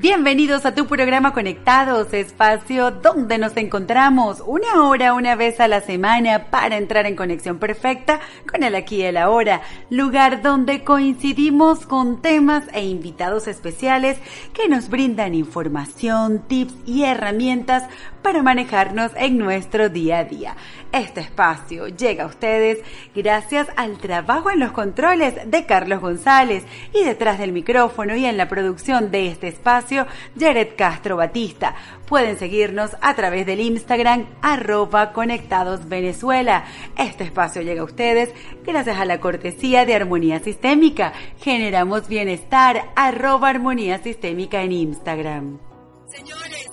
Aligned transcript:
Bienvenidos 0.00 0.64
a 0.64 0.74
tu 0.74 0.86
programa 0.86 1.34
Conectados, 1.34 2.14
espacio 2.14 2.90
donde 2.90 3.36
nos 3.36 3.54
encontramos 3.58 4.42
una 4.46 4.82
hora, 4.84 5.12
una 5.12 5.34
vez 5.34 5.60
a 5.60 5.68
la 5.68 5.82
semana 5.82 6.46
para 6.50 6.78
entrar 6.78 7.04
en 7.04 7.14
conexión 7.14 7.58
perfecta 7.58 8.18
con 8.50 8.62
el 8.62 8.76
aquí 8.76 8.96
y 8.96 9.02
el 9.02 9.18
ahora, 9.18 9.60
lugar 9.90 10.40
donde 10.40 10.84
coincidimos 10.84 11.84
con 11.84 12.22
temas 12.22 12.64
e 12.72 12.82
invitados 12.86 13.46
especiales 13.46 14.18
que 14.54 14.70
nos 14.70 14.88
brindan 14.88 15.34
información, 15.34 16.44
tips 16.48 16.72
y 16.86 17.04
herramientas 17.04 17.84
para 18.22 18.42
manejarnos 18.42 19.12
en 19.16 19.36
nuestro 19.36 19.90
día 19.90 20.20
a 20.20 20.24
día. 20.24 20.56
Este 20.92 21.20
espacio 21.20 21.88
llega 21.88 22.24
a 22.24 22.26
ustedes 22.26 22.78
gracias 23.14 23.68
al 23.76 23.98
trabajo 23.98 24.50
en 24.50 24.60
los 24.60 24.72
controles 24.72 25.34
de 25.46 25.66
Carlos 25.66 26.00
González 26.00 26.64
y 26.92 27.04
detrás 27.04 27.38
del 27.38 27.52
micrófono 27.52 28.16
y 28.16 28.26
en 28.26 28.36
la 28.36 28.48
producción 28.48 29.10
de 29.10 29.28
este 29.28 29.48
espacio, 29.48 29.89
Jared 30.38 30.76
Castro 30.76 31.16
Batista. 31.16 31.74
Pueden 32.06 32.38
seguirnos 32.38 32.96
a 33.00 33.14
través 33.14 33.46
del 33.46 33.60
Instagram 33.60 34.26
arroba 34.42 35.12
conectados 35.12 35.88
Venezuela. 35.88 36.64
Este 36.96 37.24
espacio 37.24 37.62
llega 37.62 37.82
a 37.82 37.84
ustedes 37.84 38.32
gracias 38.64 38.98
a 38.98 39.04
la 39.04 39.20
cortesía 39.20 39.84
de 39.86 39.94
Armonía 39.94 40.40
Sistémica. 40.40 41.12
Generamos 41.38 42.08
bienestar 42.08 42.90
arroba 42.96 43.48
armonía 43.48 43.98
sistémica 43.98 44.62
en 44.62 44.72
Instagram. 44.72 45.58
Señores, 46.06 46.69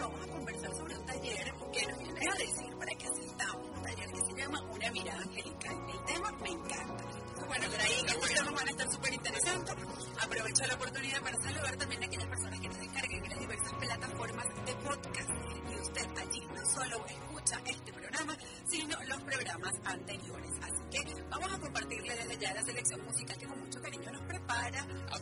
vamos 0.00 0.20
a 0.22 0.26
conversar 0.26 0.74
sobre 0.74 0.96
un 0.96 1.06
taller 1.06 1.54
que 1.72 1.86
nos 1.86 1.98
viene 1.98 2.20
a 2.30 2.34
decir 2.38 2.76
para 2.78 2.94
que 2.94 3.06
asistamos. 3.06 3.68
Un 3.68 3.82
taller 3.82 4.08
que 4.10 4.20
se 4.20 4.40
llama 4.40 4.62
Una 4.62 4.90
mirada 4.92 5.22
angelical. 5.22 5.76
El 5.88 6.04
tema 6.04 6.32
me 6.32 6.50
encanta. 6.50 7.04
Bueno, 7.46 7.66
por 7.68 7.80
ahí 7.80 8.02
los 8.06 8.20
temas 8.28 8.54
van 8.54 8.68
a 8.68 8.70
estar 8.70 8.92
súper 8.92 9.12
interesantes. 9.14 9.74
Aprovecho 10.20 10.66
la 10.66 10.74
oportunidad 10.74 11.22
para 11.22 11.36
saludar 11.40 11.76
también 11.76 12.02
a 12.02 12.06
aquellas 12.06 12.26
personas 12.26 12.60
que 12.60 12.68
nos 12.68 12.78
descarguen 12.78 13.24
en 13.24 13.30
las 13.30 13.38
diversas 13.40 13.72
plataformas 13.74 14.46
de 14.66 14.74
podcast. 14.74 15.30
Y 15.70 15.80
usted 15.80 16.06
allí 16.18 16.40
no 16.54 16.66
solo 16.66 17.06
escucha 17.06 17.60
este 17.66 17.92
programa, 17.92 18.36
sino 18.66 19.02
los 19.04 19.22
programas 19.22 19.74
anteriores. 19.84 20.52
Así 20.62 20.82
que 20.90 21.22
vamos 21.30 21.52
a 21.52 21.58
compartirle 21.58 22.14
desde 22.14 22.38
ya 22.38 22.54
la 22.54 22.62
selección 22.62 23.04
musical 23.04 23.38
que 23.38 23.46
con 23.46 23.60
mucho 23.60 23.80
cariño 23.80 24.12
nos 24.12 24.22
prepara. 24.22 24.86
A 25.10 25.18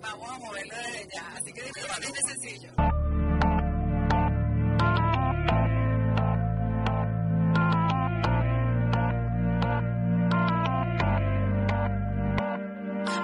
Vamos 0.00 0.30
a 0.30 0.38
moverlo 0.38 0.76
desde 0.76 1.08
ya. 1.12 1.32
Así 1.36 1.52
que 1.52 1.62
de 1.62 2.22
sencillo. 2.28 2.70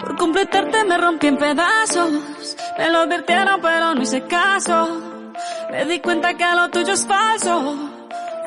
Por 0.00 0.16
completarte 0.16 0.84
me 0.84 0.98
rompí 0.98 1.28
en 1.28 1.36
pedazos. 1.36 2.56
Me 2.78 2.90
lo 2.90 2.98
advirtieron 3.00 3.60
pero 3.60 3.94
no 3.94 4.02
hice 4.02 4.22
caso. 4.26 5.32
Me 5.70 5.84
di 5.84 6.00
cuenta 6.00 6.34
que 6.34 6.44
lo 6.54 6.68
tuyo 6.70 6.94
es 6.94 7.06
falso. 7.06 7.76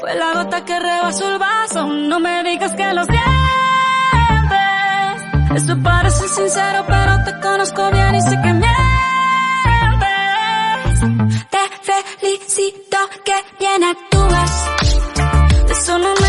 Fue 0.01 0.13
la 0.15 0.33
gota 0.33 0.65
que 0.65 0.77
rebasó 0.77 1.31
el 1.31 1.39
vaso. 1.39 1.85
No 1.87 2.19
me 2.19 2.43
digas 2.43 2.73
que 2.75 2.93
lo 2.93 3.03
sientes. 3.05 3.38
Eso 5.55 5.75
parece 5.81 6.27
sincero 6.27 6.85
pero 6.87 7.23
te 7.25 7.39
conozco 7.39 7.91
bien 7.91 8.15
y 8.15 8.21
sé 8.21 8.39
que 8.41 8.53
mientes. 8.53 8.69
Te 11.49 11.63
felicito 11.89 12.97
que 13.25 13.35
bien 13.59 13.83
actúas. 13.83 14.51
De 15.67 15.75
me 16.21 16.28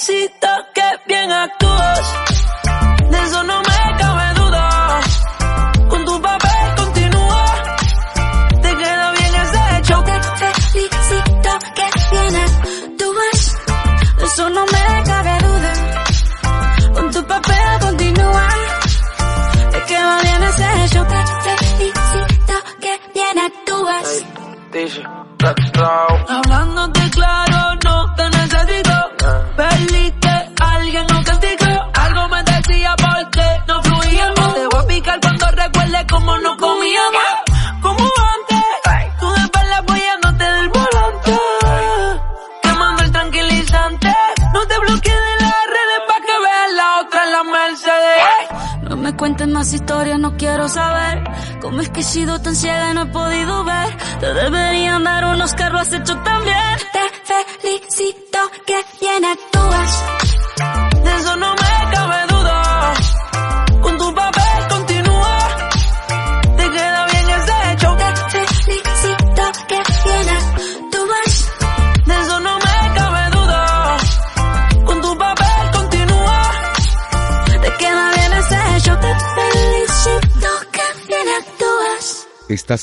Te 0.00 0.06
felicito 0.06 0.48
que 0.72 0.82
bien 1.06 1.30
actúas. 1.30 2.14
De 3.10 3.18
eso 3.18 3.42
no 3.44 3.60
me 3.60 3.69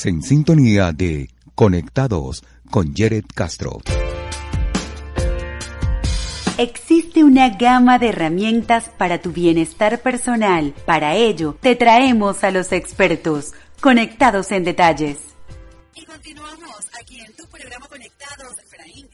en 0.08 0.22
sintonía 0.22 0.92
de 0.92 1.28
Conectados 1.54 2.42
con 2.70 2.94
Jared 2.94 3.24
Castro. 3.34 3.80
Existe 6.56 7.22
una 7.22 7.50
gama 7.50 7.98
de 7.98 8.08
herramientas 8.08 8.90
para 8.96 9.20
tu 9.20 9.32
bienestar 9.32 10.00
personal. 10.00 10.74
Para 10.86 11.14
ello, 11.14 11.56
te 11.60 11.76
traemos 11.76 12.42
a 12.42 12.50
los 12.50 12.72
expertos, 12.72 13.52
conectados 13.80 14.50
en 14.50 14.64
detalles. 14.64 15.18
Y 15.94 16.04
continuamos 16.04 16.86
aquí 17.00 17.20
en 17.20 17.32
tu 17.34 17.46
programa 17.46 17.86
Conectados, 17.86 18.58
Efraín. 18.64 19.08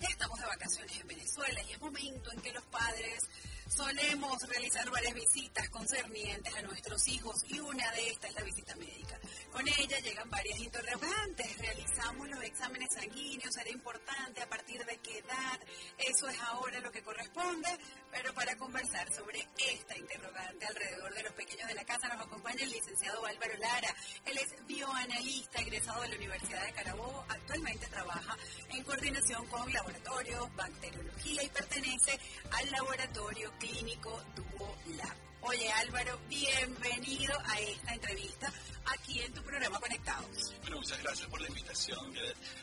Ya 0.00 0.08
estamos 0.08 0.38
de 0.40 0.46
vacaciones 0.46 1.00
en 1.00 1.06
Venezuela 1.06 1.60
y 1.68 1.72
es 1.72 1.80
momento 1.80 2.32
en 2.32 2.40
que 2.40 2.52
los 2.52 2.64
padres 2.64 3.22
solemos 3.70 4.42
realizar 4.48 4.90
varias 4.90 5.14
visitas 5.14 5.68
concernientes 5.70 6.54
a 6.54 6.62
nuestros 6.62 7.06
hijos 7.08 7.36
y 7.48 7.60
una 7.60 7.90
de 7.92 8.10
estas 8.10 8.30
es 8.30 8.36
la 8.36 8.42
visita 8.42 8.76
médica. 8.76 9.18
Con 9.52 9.66
ella 9.66 9.98
llegan 10.00 10.28
varias 10.30 10.58
interrogantes. 10.58 11.58
Realizamos 11.58 12.28
los 12.28 12.42
exámenes 12.42 12.88
sanguíneos, 12.92 13.54
será 13.54 13.70
importante 13.70 14.42
a 14.42 14.48
partir 14.48 14.84
de 14.84 14.96
qué 14.98 15.18
edad. 15.18 15.60
Eso 15.98 16.28
es 16.28 16.38
ahora 16.40 16.80
lo 16.80 16.90
que 16.90 17.02
corresponde. 17.02 17.68
Pero 18.10 18.34
para 18.34 18.56
conversar 18.56 19.12
sobre 19.12 19.46
esta 19.56 19.96
interrogante 19.96 20.66
alrededor 20.66 21.14
de 21.14 21.22
los 21.22 21.32
pequeños 21.32 21.68
de 21.68 21.74
la 21.74 21.84
casa 21.84 22.08
nos 22.08 22.26
acompaña 22.26 22.64
el 22.64 22.70
licenciado 22.70 23.24
Álvaro 23.24 23.56
Lara. 23.58 23.94
Él 24.24 24.38
es 24.38 24.66
bioanalista 24.66 25.60
egresado 25.60 26.02
de 26.02 26.08
la 26.08 26.16
Universidad 26.16 26.64
de 26.64 26.72
Carabobo. 26.72 27.24
Actualmente 27.28 27.86
trabaja 27.86 28.36
en 28.68 28.82
coordinación 28.84 29.46
con 29.46 29.72
laboratorios, 29.72 30.56
bacteriología 30.56 31.42
y 31.42 31.48
pertenece 31.48 32.18
al 32.50 32.70
laboratorio 32.70 33.52
clínico 33.60 34.22
Duo 34.34 34.76
Lab. 34.96 35.16
Oye 35.42 35.70
Álvaro, 35.72 36.18
bienvenido 36.28 37.38
a 37.44 37.60
esta 37.60 37.94
entrevista 37.94 38.52
aquí 38.86 39.20
en 39.20 39.32
tu 39.32 39.42
programa 39.42 39.78
Conectados. 39.78 40.54
Bueno, 40.62 40.76
muchas 40.78 41.02
gracias 41.02 41.28
por 41.28 41.40
la 41.40 41.48
invitación. 41.48 42.14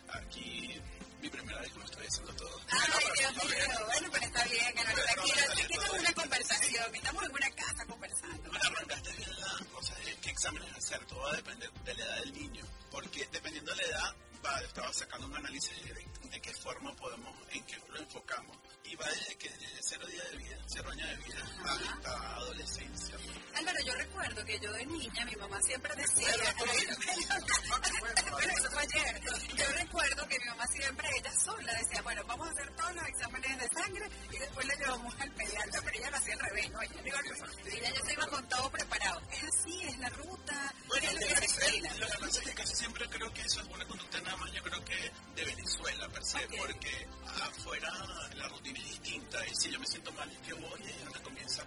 Aquí 0.09 0.81
mi 1.21 1.29
primera 1.29 1.61
vez 1.61 1.71
que 1.71 1.79
lo 1.79 1.85
estoy 1.85 2.05
haciendo 2.07 2.33
todo. 2.33 2.61
Ay, 2.69 3.03
Dios 3.19 3.33
mío, 3.45 3.85
bueno, 3.85 4.09
pero 4.11 4.25
está 4.25 4.43
bien, 4.45 4.77
Álvaro, 4.77 5.01
aquí, 5.17 5.31
aquí 5.31 5.67
tenemos 5.67 5.99
una 5.99 6.13
conversación, 6.13 6.95
estamos 6.95 7.23
en 7.23 7.31
una 7.31 7.49
casa 7.51 7.85
conversando. 7.85 8.49
Bueno, 8.49 8.65
arrancaste 8.65 9.11
bien 9.13 9.39
la 9.39 9.65
cosa 9.71 9.95
de 9.95 10.15
qué 10.15 10.29
exámenes 10.29 10.73
hacer. 10.73 11.05
Todo 11.05 11.19
va 11.21 11.31
a 11.31 11.35
depender 11.35 11.71
de 11.71 11.93
la 11.95 12.03
edad 12.05 12.19
del 12.19 12.33
niño. 12.33 12.65
Porque 12.91 13.27
dependiendo 13.31 13.71
de 13.75 13.83
la 13.83 13.87
edad, 13.89 14.15
va, 14.45 14.61
estaba 14.61 14.93
sacando 14.93 15.27
un 15.27 15.35
análisis 15.35 15.71
de, 15.83 16.29
de 16.29 16.41
qué 16.41 16.53
forma 16.53 16.95
podemos, 16.95 17.35
en 17.51 17.63
qué 17.65 17.77
lo 17.89 17.99
enfocamos. 17.99 18.57
Y 18.89 18.95
va 18.95 19.05
desde 19.05 19.35
que 19.35 19.49
cero 19.81 20.05
días 20.07 20.31
de 20.31 20.37
vida, 20.37 20.57
cero 20.67 20.89
años 20.91 21.09
de 21.09 21.15
vida, 21.17 21.43
hasta 21.65 22.35
adolescencia. 22.35 23.17
Álvaro, 23.55 23.77
yo 23.85 23.93
recuerdo 23.95 24.45
que 24.45 24.59
yo 24.59 24.71
de 24.73 24.85
niña, 24.85 25.25
mi 25.25 25.35
mamá 25.35 25.61
siempre 25.61 25.95
decía, 25.95 26.29
bueno, 28.29 28.51
eso 28.51 28.71
fue 28.71 28.83
ayer, 28.83 29.21
yo 29.55 29.65
recuerdo 29.73 30.27
que 30.27 30.39
mi 30.39 30.45
mamá 30.45 30.67
siempre, 30.67 31.07
ella 31.17 31.31
sola 31.33 31.73
decía, 31.73 32.01
bueno, 32.01 32.23
vamos 32.27 32.47
a 32.47 32.51
hacer 32.51 32.75
todos 32.75 32.95
los 32.95 33.07
exámenes 33.07 33.59
de 33.59 33.67
sangre 33.67 34.09
y 34.31 34.37
después 34.37 34.67
le 34.67 34.75
llevamos 34.75 35.15
al 35.19 35.31
pediatra, 35.31 35.81
pero 35.83 35.97
ella 35.97 36.11
lo 36.11 36.17
hacía 36.17 36.33
al 36.33 36.39
revés, 36.39 36.71
¿no? 36.71 36.81
Ella, 36.81 37.01
ella 37.65 37.93
ya 37.93 38.05
se 38.05 38.13
iba 38.13 38.27
con 38.27 38.49
todo 38.49 38.69
preparado. 38.71 39.21
Es 39.31 39.43
así, 39.43 39.81
es 39.83 39.97
la 39.99 40.09
ruta, 40.09 40.73
Bueno, 40.87 41.11
lo 41.11 41.19
que 42.07 42.17
pasa 42.19 42.39
es 42.41 42.47
que 42.47 42.53
casi 42.53 42.75
siempre 42.75 43.09
creo 43.09 43.33
que 43.33 43.41
eso 43.41 43.61
es 43.61 43.67
una 43.67 43.85
conducta 43.87 44.21
nada 44.21 44.37
más, 44.37 44.51
yo 44.51 44.63
creo 44.63 44.85
que 44.85 45.11
de 45.35 45.45
Venezuela 45.45 46.09
per 46.09 46.23
se, 46.23 46.39
porque 46.57 47.07
afuera 47.25 47.91
la 48.35 48.47
rutina 48.49 48.76
es 48.77 48.85
distinta 48.85 49.45
y 49.45 49.55
si 49.55 49.71
yo 49.71 49.79
me 49.79 49.87
siento 49.87 50.11
mal 50.13 50.29
es 50.31 50.37
que 50.39 50.53
voy 50.53 50.81
y 50.81 51.05
ahora 51.05 51.21
comienza 51.21 51.63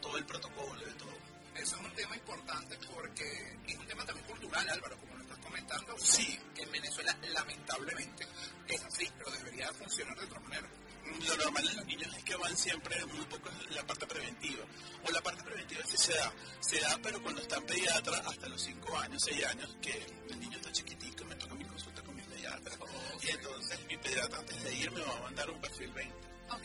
todo 0.00 0.16
el 0.18 0.26
protocolo 0.26 0.88
y 0.88 0.94
todo. 0.94 1.14
Eso 1.54 1.76
es 1.76 1.82
un 1.82 1.94
tema 1.94 2.16
importante 2.16 2.78
porque 2.92 3.58
es 3.66 3.76
un 3.76 3.86
tema 3.86 4.04
también 4.04 4.26
cultural, 4.26 4.68
Álvaro, 4.68 4.98
como 4.98 5.14
lo 5.16 5.22
estás 5.22 5.38
comentando. 5.38 5.96
Sí. 5.98 6.38
Que 6.54 6.62
en 6.62 6.72
Venezuela, 6.72 7.16
lamentablemente, 7.32 8.26
es 8.68 8.84
así, 8.84 9.08
pero 9.18 9.30
debería 9.30 9.72
funcionar 9.72 10.18
de 10.18 10.24
otra 10.24 10.40
manera. 10.40 10.68
Lo 11.04 11.36
normal 11.36 11.68
en 11.68 11.76
los 11.76 11.86
niños 11.86 12.16
es 12.16 12.24
que 12.24 12.34
van 12.34 12.56
siempre 12.56 13.06
muy 13.06 13.24
poco 13.26 13.48
en 13.50 13.74
la 13.74 13.86
parte 13.86 14.06
preventiva. 14.06 14.64
O 15.06 15.10
la 15.10 15.20
parte 15.22 15.42
preventiva 15.44 15.82
sí 15.86 15.96
se 15.96 16.14
da. 16.14 16.32
Se 16.60 16.80
da, 16.80 16.98
pero 17.02 17.22
cuando 17.22 17.42
está 17.42 17.56
en 17.56 17.66
pediatra 17.66 18.18
hasta 18.26 18.48
los 18.48 18.60
5 18.60 18.98
años, 18.98 19.22
6 19.24 19.46
años, 19.46 19.76
que 19.80 20.06
el 20.30 20.40
niño 20.40 20.56
está 20.56 20.72
chiquitico, 20.72 21.24
me 21.26 21.36
toca 21.36 21.54
mi 21.54 21.64
consulta 21.64 22.02
con 22.02 22.16
mi 22.16 22.22
pediatra. 22.22 22.76
Y 23.22 23.28
entonces 23.28 23.78
mi 23.86 23.96
pediatra 23.98 24.38
antes 24.38 24.64
de 24.64 24.74
ir 24.74 24.90
me 24.90 25.00
va 25.02 25.16
a 25.16 25.20
mandar 25.22 25.50
un 25.50 25.60
perfil 25.60 25.92
20, 25.92 26.14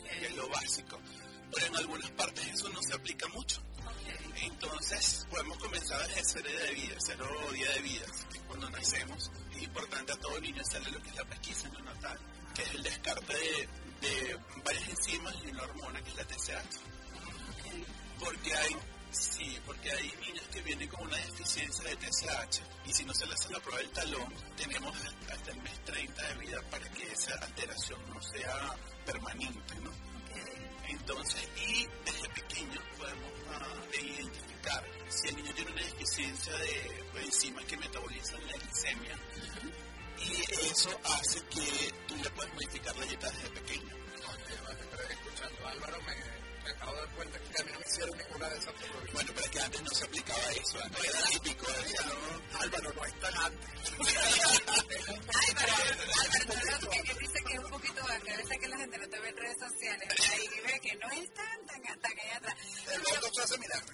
que 0.02 0.26
es 0.26 0.36
lo 0.36 0.48
básico. 0.48 0.98
Pero 1.52 1.66
en 1.66 1.76
algunas 1.76 2.10
partes 2.12 2.46
eso 2.46 2.68
no 2.68 2.82
se 2.82 2.94
aplica 2.94 3.26
mucho. 3.28 3.60
Entonces 4.42 5.26
podemos 5.30 5.58
comenzar 5.58 6.06
desde 6.08 6.24
cero 6.24 6.48
día 6.48 6.60
de 6.60 6.74
vida, 6.74 6.94
cero 6.98 7.28
día 7.52 7.70
de 7.70 7.80
vida, 7.80 8.06
cuando 8.46 8.70
nacemos. 8.70 9.30
Es 9.54 9.62
importante 9.62 10.12
a 10.12 10.16
todo 10.16 10.40
niño 10.40 10.62
hacerle 10.62 10.90
lo 10.92 11.02
que 11.02 11.10
es 11.10 11.16
la 11.16 11.24
pesquisa 11.24 11.68
neonatal, 11.68 12.18
que 12.54 12.62
es 12.62 12.70
el 12.74 12.82
descarte 12.82 13.34
de, 13.34 13.68
de 14.00 14.38
varias 14.64 14.88
enzimas 14.88 15.34
y 15.44 15.50
una 15.50 15.62
hormona 15.64 16.02
que 16.02 16.10
es 16.10 16.16
la 16.16 16.24
TSH. 16.24 16.80
Porque 18.18 18.54
hay, 18.54 18.76
sí, 19.10 19.58
porque 19.66 19.90
hay 19.90 20.12
niños 20.26 20.44
que 20.52 20.62
vienen 20.62 20.88
con 20.88 21.02
una 21.02 21.16
deficiencia 21.16 21.84
de 21.84 21.96
TSH 21.96 22.60
y 22.86 22.92
si 22.92 23.04
no 23.04 23.14
se 23.14 23.26
les 23.26 23.34
hace 23.34 23.52
la 23.52 23.60
prueba 23.60 23.78
del 23.78 23.90
talón, 23.90 24.34
tenemos 24.56 24.96
hasta 25.30 25.50
el 25.50 25.62
mes 25.62 25.84
30 25.84 26.28
de 26.28 26.34
vida 26.34 26.62
para 26.70 26.88
que 26.90 27.12
esa 27.12 27.34
alteración 27.34 27.98
no 28.10 28.20
sea 28.22 28.76
permanente, 29.12 29.74
¿no? 29.82 29.90
Entonces, 30.88 31.48
y 31.56 31.86
desde 32.04 32.28
pequeños 32.28 32.84
podemos 32.96 33.32
ah, 33.50 33.74
identificar 33.92 34.84
si 35.08 35.28
el 35.28 35.36
niño 35.36 35.52
tiene 35.54 35.72
una 35.72 35.82
deficiencia 35.82 36.52
de 36.54 37.20
enzimas 37.24 37.64
que 37.64 37.76
metabolizan 37.76 38.46
la 38.46 38.52
glicemia. 38.52 39.18
Y 40.18 40.66
eso 40.66 40.90
hace 41.04 41.40
que 41.46 41.92
tú 42.06 42.16
le 42.16 42.30
puedas 42.30 42.54
modificar 42.54 42.96
la 42.96 43.06
dieta 43.06 43.30
desde 43.30 43.50
pequeño. 43.50 43.94
Pero 44.90 45.02
escuchando 45.08 45.66
a 45.66 45.70
Álvaro, 45.70 45.98
me 46.02 46.39
acabo 46.80 46.92
de 46.92 46.98
dar 47.00 47.14
cuenta 47.14 47.38
que 47.38 47.60
a 47.60 47.64
mí 47.64 47.72
no 47.72 47.78
me 47.78 47.86
hicieron 47.86 48.18
ninguna 48.18 48.48
de 48.48 48.58
esas 48.58 48.72
pruebas. 48.74 49.12
Bueno, 49.12 49.30
pero 49.34 49.44
es 49.44 49.50
que 49.50 49.60
antes 49.60 49.82
no 49.82 49.90
se 49.90 50.04
aplicaba 50.04 50.52
eso, 50.52 50.78
antes 50.82 51.04
era 51.04 51.20
típico, 51.30 51.66
no, 51.70 52.58
Álvaro, 52.60 52.92
no 52.94 53.04
es 53.04 53.20
tan 53.20 53.36
antes. 53.36 53.70
Álvaro, 55.50 55.72
Álvaro, 56.40 56.90
que 56.90 57.14
dice 57.14 57.38
que 57.46 57.52
es 57.52 57.58
un 57.58 57.70
poquito 57.70 58.06
que 58.24 58.32
a 58.32 58.36
veces 58.36 58.58
que 58.58 58.68
la 58.68 58.78
gente 58.78 58.98
no 58.98 59.08
te 59.08 59.20
ve 59.20 59.28
en 59.28 59.36
redes 59.36 59.58
sociales, 59.58 60.08
ahí 60.32 60.48
ve 60.64 60.80
que 60.80 60.96
no 60.96 61.10
es 61.10 61.34
tan, 61.34 61.66
tan, 61.66 62.00
tan 62.00 62.12
allá 62.18 62.36
atrás. 62.36 62.56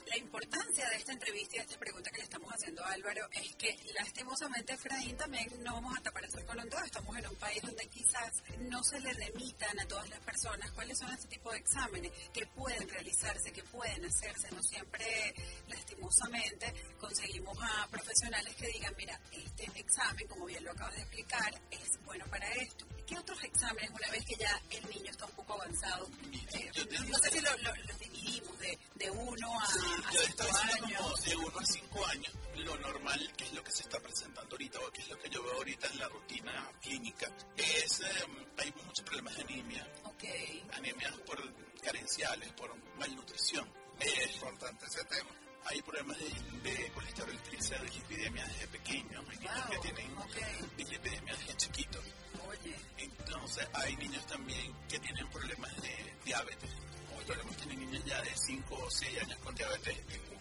La 0.07 0.17
importancia 0.17 0.89
de 0.91 0.97
esta 0.97 1.13
entrevista 1.13 1.57
y 1.57 1.59
de 1.59 1.65
esta 1.65 1.79
pregunta 1.79 2.11
que 2.11 2.19
le 2.19 2.25
estamos 2.25 2.53
haciendo 2.53 2.85
a 2.85 2.93
Álvaro 2.93 3.29
es 3.33 3.55
que 3.57 3.77
lastimosamente 3.95 4.73
Efraín 4.75 5.17
también 5.17 5.49
no 5.63 5.75
vamos 5.75 5.97
a 5.99 6.03
tapar 6.03 6.25
el 6.25 6.31
sol 6.31 6.45
con 6.47 6.59
un. 6.61 6.67
Estamos 6.85 7.17
en 7.17 7.27
un 7.27 7.37
país 7.37 7.63
donde 7.63 7.87
quizás 7.89 8.33
no 8.59 8.83
se 8.83 9.01
le 9.01 9.13
remitan 9.13 9.79
a 9.81 9.87
todas 9.87 10.09
las 10.09 10.21
personas 10.21 10.71
cuáles 10.73 10.99
son 10.99 11.11
este 11.13 11.29
tipo 11.29 11.51
de 11.53 11.59
exámenes 11.59 12.13
que 12.33 12.47
pueden 12.47 12.76
realizarse, 12.85 13.53
que 13.53 13.63
pueden 13.65 14.05
hacerse. 14.05 14.49
No 14.51 14.63
siempre, 14.63 15.35
lastimosamente, 15.69 16.73
conseguimos 16.99 17.57
a 17.63 17.87
profesionales 17.89 18.55
que 18.57 18.67
digan, 18.69 18.95
mira, 18.97 19.19
este 19.33 19.65
examen, 19.79 20.27
como 20.29 20.47
bien 20.47 20.65
lo 20.65 20.73
acabas 20.73 20.95
de 20.97 21.03
explicar, 21.03 21.53
es 21.71 21.89
bueno 22.05 22.25
para 22.27 22.51
esto. 22.55 22.87
¿Qué 23.07 23.17
otros 23.19 23.43
exámenes, 23.45 23.91
una 23.91 24.11
vez 24.11 24.25
que 24.25 24.35
ya 24.37 24.61
el 24.71 24.89
niño 24.91 25.11
está 25.11 25.27
un 25.27 25.33
poco 25.33 25.53
avanzado? 25.55 26.09
eh, 26.33 26.71
no 27.09 27.19
sé 27.19 27.31
si 27.31 27.41
lo, 27.41 27.57
lo- 27.59 27.77
los 27.87 27.99
dividimos 27.99 28.59
de, 28.59 28.79
de 28.97 29.11
uno 29.11 29.61
a, 29.61 29.65
a 29.65 30.13
Yo 30.13 30.21
cinco 30.27 30.45
como 30.47 30.59
años. 30.59 31.25
de 31.25 31.37
1 31.37 31.59
a 31.61 31.65
5 31.67 32.07
años, 32.07 32.33
lo 32.57 32.77
normal, 32.79 33.33
que 33.37 33.45
es 33.45 33.53
lo 33.53 33.63
que 33.63 33.71
se 33.71 33.83
está 33.83 34.01
presentando 34.01 34.51
ahorita, 34.57 34.81
o 34.81 34.91
que 34.91 35.01
es 35.03 35.09
lo 35.09 35.19
que 35.19 35.29
yo 35.31 35.43
veo 35.43 35.53
ahorita 35.55 35.87
en 35.89 35.99
la 35.99 36.09
rutina 36.09 36.71
clínica, 36.81 37.31
es, 37.57 38.01
eh, 38.01 38.27
hay 38.59 38.73
muchos 38.85 39.05
problemas 39.05 39.37
de 39.37 39.43
anemia, 39.43 39.87
Ok. 40.05 40.25
anemias 40.73 41.13
por 41.21 41.41
carenciales, 41.87 42.53
por 42.55 42.75
malnutrición. 42.99 43.67
Es 44.01 44.35
importante 44.35 44.87
ese 44.87 45.05
tema. 45.05 45.31
Hay 45.67 45.81
problemas 45.83 46.19
de, 46.19 46.71
de 46.71 46.91
colesterol 46.93 47.39
triglicéridos 47.43 47.97
epidemias 47.97 48.49
desde 48.53 48.67
pequeños, 48.69 49.25
hay 49.29 49.39
niños 49.39 49.55
Wow, 49.63 49.71
que 49.71 49.79
tienen 49.79 50.19
ok. 50.19 50.37
dislipidemias 50.77 51.39
desde 51.39 51.57
chiquitos. 51.57 52.05
Oye, 52.49 52.77
Entonces 52.99 53.67
hay 53.73 53.97
niños 53.97 54.27
también 54.27 54.75
que 54.89 54.99
tienen 54.99 55.27
problemas 55.29 55.75
de 55.83 56.15
diabetes. 56.25 56.71
O 57.17 57.23
tenemos 57.25 57.57
tienen 57.57 57.79
niños 57.81 58.05
ya 58.05 58.21
de 58.23 58.37
5 58.37 58.75
o 58.75 58.91
6 58.91 59.23
años 59.23 59.39
con 59.41 59.55
diabetes 59.55 60.07
tipo 60.07 60.33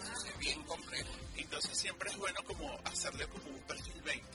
1. 0.00 0.28
es 0.28 0.38
bien 0.38 0.62
complejo. 0.64 1.12
Entonces 1.36 1.78
siempre 1.78 2.10
es 2.10 2.16
bueno 2.18 2.42
como 2.44 2.78
hacerle 2.84 3.26
como 3.28 3.48
un 3.48 3.60
perfil 3.62 4.00
20. 4.02 4.26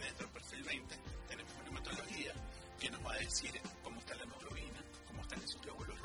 Dentro 0.00 0.26
del 0.26 0.32
perfil 0.34 0.62
20 0.62 0.96
tenemos 1.28 1.52
una 1.54 1.68
hematología 1.68 2.32
que 2.80 2.90
nos 2.90 3.04
va 3.04 3.12
a 3.14 3.18
decir 3.18 3.60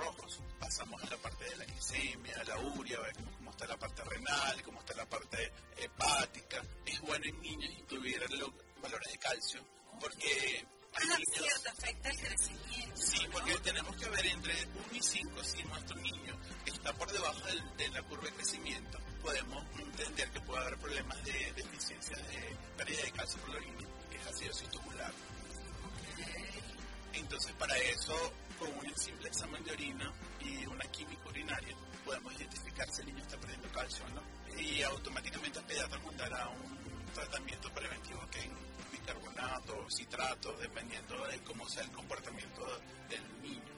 rojos. 0.06 0.40
Pasamos 0.60 1.02
a 1.04 1.10
la 1.10 1.18
parte 1.18 1.46
de 1.46 1.56
la 1.58 1.66
glicemia, 1.66 2.44
la 2.44 2.58
urea, 2.60 3.00
vemos 3.00 3.36
cómo 3.38 3.52
está 3.52 3.68
la 3.68 3.78
parte 3.78 4.04
renal, 4.04 4.62
cómo 4.64 4.80
está 4.80 4.94
la 4.96 5.06
parte 5.10 5.52
hepática. 5.78 6.62
Es 6.86 7.00
bueno 7.02 7.26
en 7.26 7.42
niños 7.42 7.72
incluir 7.80 8.22
los 8.32 8.52
valores 8.82 9.12
de 9.12 9.18
calcio 9.20 9.62
porque 10.00 10.66
Ah, 10.94 11.00
cierto, 11.34 11.70
afecta 11.70 12.10
el 12.10 12.18
crecimiento. 12.20 12.98
Sí, 13.02 13.26
porque 13.32 13.58
tenemos 13.60 13.96
que 13.96 14.10
ver 14.10 14.26
entre 14.26 14.54
1 14.66 14.76
y 14.92 15.02
5 15.02 15.42
si 15.44 15.64
nuestro 15.64 15.96
niño 15.98 16.38
está 16.66 16.92
por 16.94 17.10
debajo 17.10 17.40
del- 17.46 17.78
de 17.78 17.88
la 17.90 18.04
curva 18.04 18.26
de 18.26 18.34
crecimiento, 18.34 19.00
podemos 19.22 19.64
entender 19.80 20.30
que 20.32 20.42
puede 20.42 20.62
haber 20.62 20.78
problemas 20.80 21.24
de 21.24 21.54
deficiencia 21.54 22.18
de 22.18 22.58
pérdida 22.76 23.04
de 23.04 23.12
calcio 23.14 23.42
clorina, 23.42 23.88
que 24.10 24.18
es 24.18 24.28
acidosis 24.28 24.70
tubular. 24.70 25.14
Entonces, 27.14 27.54
para 27.54 27.78
eso, 27.78 28.34
con 28.62 28.70
un 28.78 28.96
simple 28.96 29.28
examen 29.28 29.64
de 29.64 29.72
orina 29.72 30.14
y 30.40 30.66
una 30.68 30.86
química 30.86 31.30
urinaria, 31.30 31.76
podemos 32.06 32.32
identificar 32.36 32.88
si 32.92 33.02
el 33.02 33.08
niño 33.08 33.24
está 33.24 33.38
perdiendo 33.38 33.68
calcio 33.72 34.06
o 34.06 34.10
no. 34.10 34.22
Y 34.62 34.84
automáticamente 34.84 35.58
el 35.58 35.66
pediatra 35.66 36.00
mandará 36.06 36.48
un 36.50 37.06
tratamiento 37.14 37.74
preventivo 37.74 38.22
que 38.30 38.40
es 38.40 38.50
bicarbonato, 38.92 39.88
citrato, 39.90 40.54
dependiendo 40.58 41.26
de 41.26 41.40
cómo 41.42 41.68
sea 41.68 41.84
el 41.84 41.92
comportamiento 41.92 42.62
del 43.10 43.42
niño. 43.42 43.72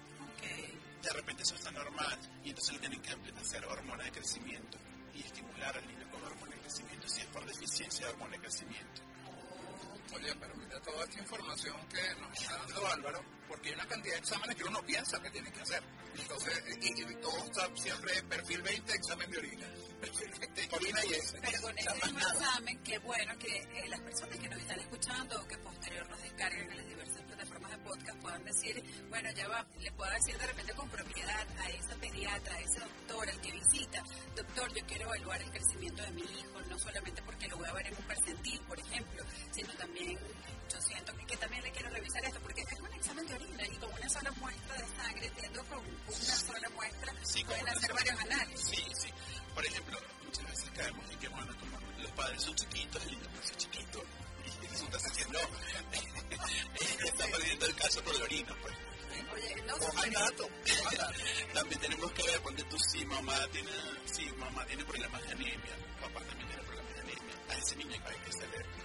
De 1.01 1.09
repente 1.13 1.43
eso 1.43 1.55
está 1.55 1.71
normal 1.71 2.17
y 2.43 2.49
entonces 2.49 2.73
le 2.73 2.79
tienen 2.79 3.01
que 3.01 3.39
hacer 3.39 3.63
hormona 3.65 4.03
de 4.03 4.11
crecimiento 4.11 4.77
y 5.13 5.21
estimular 5.21 5.77
al 5.77 5.87
niño 5.87 6.09
con 6.11 6.23
hormona 6.23 6.55
de 6.55 6.61
crecimiento 6.61 7.07
si 7.07 7.21
es 7.21 7.27
por 7.27 7.45
deficiencia 7.45 8.05
de 8.05 8.11
hormona 8.13 8.31
de 8.33 8.39
crecimiento. 8.39 9.01
Oye, 10.13 10.35
pero 10.39 10.55
mira 10.55 10.79
toda 10.81 11.03
esta 11.05 11.19
información 11.19 11.75
que 11.87 12.21
nos 12.21 12.41
está 12.41 12.57
dando 12.57 12.87
Álvaro, 12.87 13.23
porque 13.53 13.69
hay 13.69 13.75
una 13.75 13.85
cantidad 13.85 14.13
de 14.15 14.19
exámenes 14.19 14.55
que 14.55 14.63
uno 14.63 14.81
piensa 14.81 15.21
que 15.21 15.29
tiene 15.29 15.51
que 15.51 15.61
hacer. 15.61 15.83
Entonces, 16.17 16.63
y, 16.81 17.01
y 17.01 17.15
todo 17.17 17.37
está 17.45 17.69
siempre 17.75 18.23
perfil 18.23 18.61
20, 18.63 18.93
examen 18.93 19.29
de 19.29 19.37
orina. 19.37 19.67
Perfil 20.01 20.31
20, 20.39 20.75
orina 20.75 21.05
y 21.05 21.13
ese. 21.13 21.39
Pero 21.39 21.61
con 21.61 21.77
este 21.77 21.93
examen, 21.93 22.83
qué 22.83 22.97
bueno 22.97 23.37
que 23.37 23.55
eh, 23.55 23.87
las 23.89 23.99
personas 23.99 24.39
que 24.39 24.49
nos 24.49 24.59
están 24.59 24.79
escuchando 24.79 25.39
o 25.39 25.47
que 25.47 25.57
posterior 25.59 26.09
nos 26.09 26.21
descarguen 26.23 26.71
en 26.71 26.77
las 26.77 26.87
diversas 26.87 27.21
plataformas 27.21 27.71
de 27.71 27.77
podcast 27.77 28.19
puedan 28.21 28.43
decir, 28.43 28.83
bueno, 29.09 29.29
ya 29.33 29.47
va, 29.47 29.67
le 29.79 29.91
puedo 29.91 30.11
decir 30.11 30.35
de 30.35 30.47
repente 30.47 30.73
con 30.73 30.89
propiedad 30.89 31.47
a 31.59 31.69
esa 31.69 31.95
pediatra, 31.97 32.55
a 32.55 32.59
ese 32.59 32.79
doctor, 32.79 33.29
al 33.29 33.41
que 33.41 33.51
visita, 33.51 34.03
doctor, 34.35 34.73
yo 34.73 34.85
quiero 34.87 35.05
evaluar 35.05 35.41
el 35.43 35.51
crecimiento 35.51 36.01
de 36.01 36.11
mi 36.11 36.21
hijo, 36.21 36.61
no 36.69 36.79
solamente 36.79 37.21
porque 37.21 37.47
lo 37.49 37.57
voy 37.57 37.67
a 37.67 37.73
ver 37.73 37.85
en 37.85 37.95
un 37.95 38.03
percentil, 38.03 38.59
por 38.61 38.79
ejemplo, 38.79 39.23
sino 39.51 39.73
también, 39.75 40.17
yo 40.73 40.81
siento 40.81 41.15
que, 41.15 41.25
que 41.25 41.37
también 41.37 41.63
le 41.63 41.71
quiero 41.71 41.89
revisar 41.89 42.25
esto, 42.25 42.39
porque 42.39 42.61
es 42.61 42.79
un 42.79 42.93
examen 42.93 43.27
de 43.27 43.35
orina 43.35 43.67
y 43.67 43.75
con 43.77 43.93
una 43.93 44.09
sola 44.09 44.31
muestra 44.31 44.75
de 44.75 44.87
sangre, 44.95 45.27
entiendo 45.27 45.63
con 45.65 45.79
una 45.79 46.35
sola 46.35 46.69
muestra, 46.69 47.13
Sí, 47.23 47.43
pueden 47.43 47.69
hacer 47.69 47.93
varios 47.93 48.19
análisis. 48.19 48.67
Sí, 48.67 48.83
sí. 49.01 49.09
Por 49.53 49.65
ejemplo, 49.65 49.99
muchas 50.25 50.45
veces 50.45 50.71
caemos 50.75 51.09
en 51.11 51.19
que, 51.19 51.27
bueno, 51.27 51.53
como 51.59 51.79
los 52.01 52.11
padres 52.11 52.41
son 52.41 52.55
chiquitos, 52.55 53.03
el 53.03 53.11
niño 53.11 53.29
es 53.43 53.57
chiquito, 53.57 54.03
y 54.63 54.67
resulta 54.67 54.97
no. 55.31 55.39
Está 57.05 57.27
perdiendo 57.27 57.65
el 57.67 57.75
caso 57.75 58.03
por 58.03 58.17
la 58.17 58.23
orina, 58.23 58.55
pues. 58.61 58.73
Oye, 59.33 59.55
no, 59.67 59.77
dato. 59.77 60.49
También 61.53 61.81
tenemos 61.81 62.11
que 62.13 62.23
ver, 62.23 62.41
ponte 62.41 62.63
tú, 62.63 62.77
si 62.79 63.05
mamá 63.05 63.35
tiene, 63.51 63.71
si 64.05 64.25
mamá 64.33 64.65
tiene 64.65 64.83
problemas 64.85 65.21
de 65.23 65.31
anemia, 65.33 65.77
papá 66.01 66.19
también 66.25 66.47
tiene 66.47 66.63
problemas 66.63 66.93
de 66.95 67.01
anemia, 67.01 67.35
a 67.49 67.53
ese 67.57 67.75
niño 67.75 68.01
hay 68.05 68.19
que 68.19 68.29
hacerle 68.29 68.57
estudios 68.57 68.82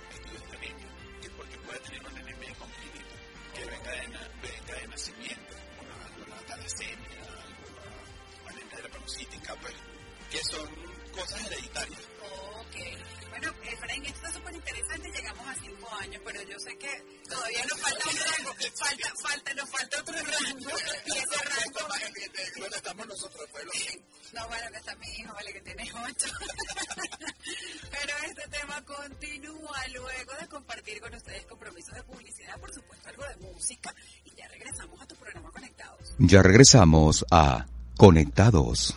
puede 1.68 1.80
tener 1.80 2.00
una 2.00 2.20
anemia 2.20 2.54
congénita, 2.54 3.14
que 3.54 3.64
venga 3.66 3.90
de, 3.92 4.08
venga 4.40 4.80
de 4.80 4.88
nacimiento, 4.88 5.54
una, 5.82 6.06
alguna 6.06 6.36
talasemia, 6.46 7.20
alguna 7.44 8.50
anemia 8.50 8.76
drepanocytica, 8.78 9.54
pues, 9.56 9.74
que 10.30 10.42
son 10.44 10.68
cosas 11.12 11.46
hereditarias. 11.46 12.08
Ok. 12.60 13.17
Bueno, 13.38 13.54
Efraín, 13.62 14.04
esto 14.04 14.26
está 14.26 14.32
súper 14.32 14.54
interesante. 14.54 15.12
Llegamos 15.12 15.46
a 15.46 15.54
cinco 15.54 15.88
años, 16.00 16.22
pero 16.24 16.42
yo 16.42 16.58
sé 16.58 16.76
que 16.76 17.22
todavía 17.28 17.64
nos 17.66 17.80
falta 17.80 18.08
un 18.08 18.16
rango. 18.16 18.54
Falta, 18.74 19.12
falta, 19.22 19.54
nos 19.54 19.70
falta 19.70 20.00
otro 20.00 20.14
rango. 20.14 20.70
Y 21.06 21.10
ese 21.10 21.44
rango. 21.44 21.78
Bueno, 22.58 22.76
estamos 22.76 23.06
nosotros, 23.06 23.48
pues, 23.52 23.64
los 23.64 24.32
No, 24.32 24.48
bueno, 24.48 24.70
que 24.72 24.78
está 24.78 24.96
mi 24.96 25.06
hijo, 25.06 25.32
vale, 25.32 25.52
que 25.52 25.60
tiene 25.60 25.84
ocho. 25.84 26.26
Pero 27.90 28.14
este 28.26 28.48
tema 28.58 28.84
continúa 28.84 29.86
luego 29.94 30.32
de 30.40 30.48
compartir 30.48 31.00
con 31.00 31.14
ustedes 31.14 31.46
compromisos 31.46 31.94
de 31.94 32.02
publicidad, 32.02 32.58
por 32.58 32.74
supuesto, 32.74 33.08
algo 33.08 33.22
de 33.24 33.36
música. 33.36 33.94
Y 34.24 34.34
ya 34.34 34.48
regresamos 34.48 35.00
a 35.00 35.06
tu 35.06 35.14
programa 35.14 35.52
Conectados. 35.52 36.14
Ya 36.18 36.42
regresamos 36.42 37.24
a 37.30 37.66
Conectados. 37.96 38.96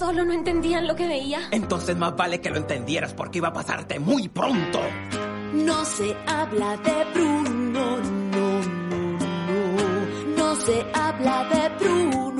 Solo 0.00 0.24
no 0.24 0.32
entendían 0.32 0.86
lo 0.86 0.96
que 0.96 1.06
veía. 1.06 1.40
Entonces 1.50 1.94
más 1.94 2.16
vale 2.16 2.40
que 2.40 2.48
lo 2.48 2.56
entendieras 2.56 3.12
porque 3.12 3.36
iba 3.36 3.48
a 3.48 3.52
pasarte 3.52 4.00
muy 4.00 4.28
pronto. 4.28 4.80
No 5.52 5.84
se 5.84 6.16
habla 6.26 6.74
de 6.78 7.04
Bruno, 7.12 7.50
no, 7.50 7.98
no, 7.98 8.62
no. 9.50 10.36
No 10.38 10.56
se 10.56 10.86
habla 10.94 11.44
de 11.50 11.84
Bruno. 11.84 12.39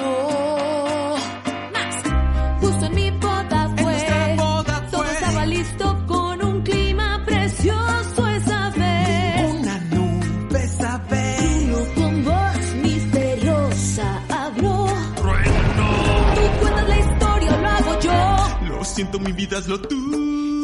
Siento, 19.01 19.19
mi 19.19 19.33
vida 19.33 19.57
es 19.59 19.67
lo 19.67 19.81
tú. 19.81 19.97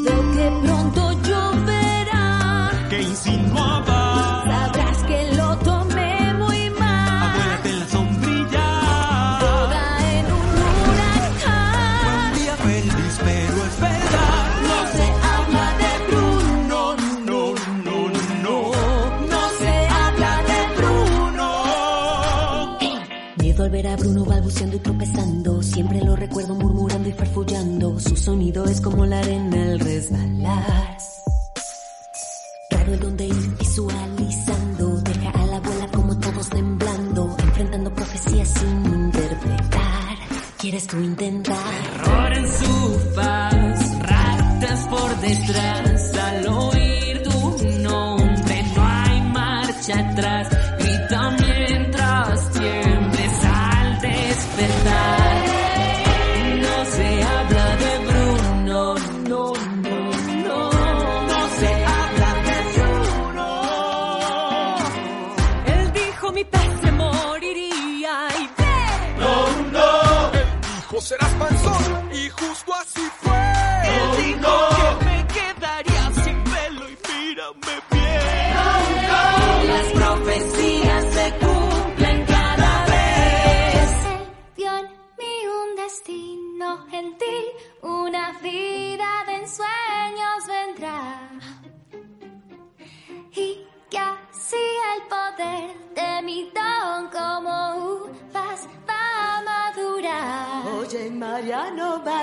Veo 0.05 0.33
que 0.35 0.67
pronto 0.67 1.13
lloverá. 1.23 2.71
Que 2.91 3.01
insinuaba. 3.03 4.45
Sabrás 4.47 4.99
que 5.05 5.33
lo 5.37 5.57
tomé 5.69 6.35
muy 6.35 6.71
mal. 6.79 7.31
Abuélate 7.31 7.71
en 7.71 7.79
la 7.81 7.89
sombrilla. 7.89 8.67
Boda 9.41 9.85
en 10.19 10.27
un 10.39 10.57
huracán. 10.91 12.29
Un 12.29 12.39
día 12.39 12.57
feliz, 12.69 13.15
pero 13.25 13.57
es 13.69 13.77
verdad. 13.89 14.45
No 14.69 14.79
se 14.97 15.07
habla 15.33 15.67
de 15.83 15.93
Bruno. 16.09 16.81
No, 17.31 17.39
no, 17.87 17.97
no. 18.45 18.57
No 19.33 19.43
se 19.61 19.73
habla 20.01 20.33
de 20.51 20.61
Bruno. 20.77 21.47
Miedo 23.41 23.65
al 23.65 23.71
ver 23.71 23.87
a 23.87 23.97
Bruno 23.97 24.25
balbuceando 24.27 24.77
y 24.77 24.81
tropezando. 24.81 25.63
Siempre 25.63 26.01
es 28.39 28.83
como 28.83 29.07
la 29.07 29.19
arena 29.21 29.63
al 29.63 29.81
resbalar. 29.81 30.99
Raro 32.71 32.93
el 32.93 33.01
donde 33.01 33.27
ir 33.27 33.57
visualizando. 33.59 35.01
Deja 35.01 35.31
a 35.31 35.47
la 35.47 35.57
abuela 35.57 35.89
como 35.91 36.19
todos 36.21 36.51
temblando. 36.51 37.35
Enfrentando 37.39 37.95
profecías 37.95 38.49
sin 38.49 38.85
interpretar. 38.85 40.19
¿Quieres 40.59 40.87
tú 40.87 40.99
intentar? 40.99 42.06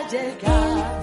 Llegar. 0.10 1.02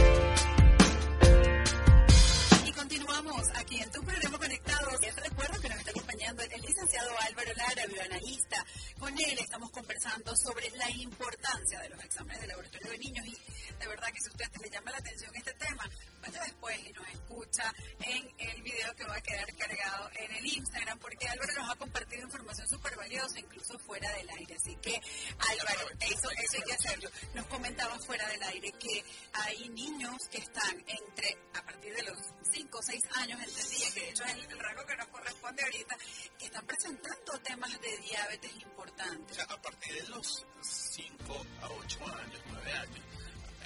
Están 30.71 30.83
entre, 30.87 31.37
a 31.53 31.63
partir 31.63 31.95
de 31.95 32.03
los 32.03 32.17
5 32.51 32.77
o 32.77 32.81
6 32.81 33.01
años, 33.17 33.39
entendía 33.41 33.91
que 33.93 33.99
de 34.01 34.09
hecho 34.09 34.23
es 34.23 34.47
el 34.47 34.59
rango 34.59 34.85
que 34.85 34.95
nos 34.95 35.07
corresponde 35.07 35.63
ahorita, 35.63 35.97
que 36.37 36.45
están 36.45 36.65
presentando 36.65 37.39
temas 37.39 37.81
de 37.81 37.97
diabetes 37.97 38.51
O 38.53 38.59
importantes. 38.69 39.35
sea, 39.35 39.45
a 39.45 39.61
partir 39.61 39.93
de 40.01 40.07
los 40.09 40.45
5 40.61 41.45
a 41.61 41.69
8 41.69 41.99
años, 42.07 42.41
9 42.47 42.71
años, 42.73 42.99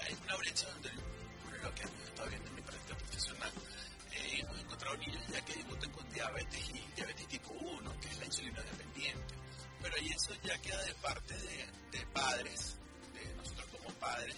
hay 0.01 0.17
una 0.23 0.35
brecha 0.37 0.69
donde, 0.69 0.91
lo 1.61 1.75
que 1.75 1.81
hemos 1.83 2.03
estado 2.07 2.29
viendo 2.29 2.49
en 2.49 2.55
mi 2.55 2.61
práctica 2.61 2.97
profesional, 2.97 3.51
eh, 4.11 4.39
hemos 4.39 4.59
encontrado 4.59 4.97
niños 4.97 5.23
ya 5.31 5.45
que 5.45 5.53
debutan 5.55 5.91
con 5.91 6.09
diabetes 6.09 6.69
y 6.69 6.95
diabetes 6.95 7.27
tipo 7.27 7.49
1, 7.53 7.99
que 7.99 8.07
es 8.07 8.17
la 8.19 8.25
insulina 8.25 8.61
dependiente. 8.61 9.35
Pero 9.81 9.95
ahí 9.95 10.09
eso 10.09 10.33
ya 10.43 10.57
queda 10.61 10.83
de 10.83 10.93
parte 10.95 11.33
de, 11.37 11.69
de 11.91 12.05
padres, 12.07 12.75
de 13.13 13.35
nosotros 13.35 13.67
como 13.71 13.89
padres, 13.95 14.35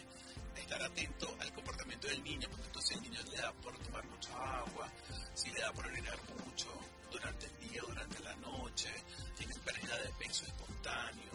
estar 0.68 0.84
atento 0.84 1.34
al 1.40 1.54
comportamiento 1.54 2.08
del 2.10 2.22
niño, 2.26 2.50
porque 2.50 2.66
entonces 2.66 2.98
el 2.98 3.04
niño 3.04 3.22
le 3.32 3.38
da 3.38 3.54
por 3.54 3.78
tomar 3.80 4.06
mucha 4.06 4.60
agua, 4.60 4.92
si 5.34 5.50
le 5.52 5.62
da 5.62 5.72
por 5.72 5.86
orinar 5.88 6.20
mucho 6.44 6.68
durante 7.10 7.46
el 7.46 7.70
día, 7.70 7.82
durante 7.88 8.20
la 8.20 8.36
noche, 8.36 8.92
tiene 9.38 9.54
pérdida 9.64 9.98
de 9.98 10.10
peso 10.20 10.44
espontáneo, 10.46 11.32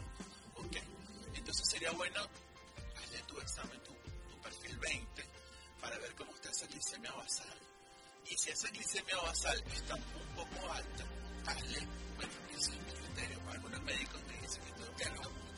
¿ok? 0.57 0.77
Entonces 1.33 1.67
sería 1.67 1.91
bueno 1.93 2.21
hazle 2.21 3.23
tu 3.27 3.41
examen, 3.41 3.81
tu, 3.83 3.95
perfil 4.43 4.77
20, 4.79 5.25
para 5.81 5.97
ver 5.99 6.15
cómo 6.15 6.31
está 6.35 6.51
esa 6.51 6.67
glicemia 6.67 7.13
basal. 7.13 7.59
Y 8.27 8.37
si 8.37 8.51
esa 8.51 8.69
glicemia 8.69 9.17
basal 9.17 9.65
está 9.73 9.95
un 9.95 10.35
poco 10.37 10.73
alta, 10.73 11.05
hazle, 11.47 11.89
bueno, 12.17 12.33
es 12.53 12.69
mi 12.69 12.93
criterio, 12.93 13.41
algunos 13.51 13.83
médicos 13.83 14.21
me 14.27 14.37
dicen 14.43 14.63
que 14.65 15.05
tengo 15.05 15.23
que. 15.23 15.52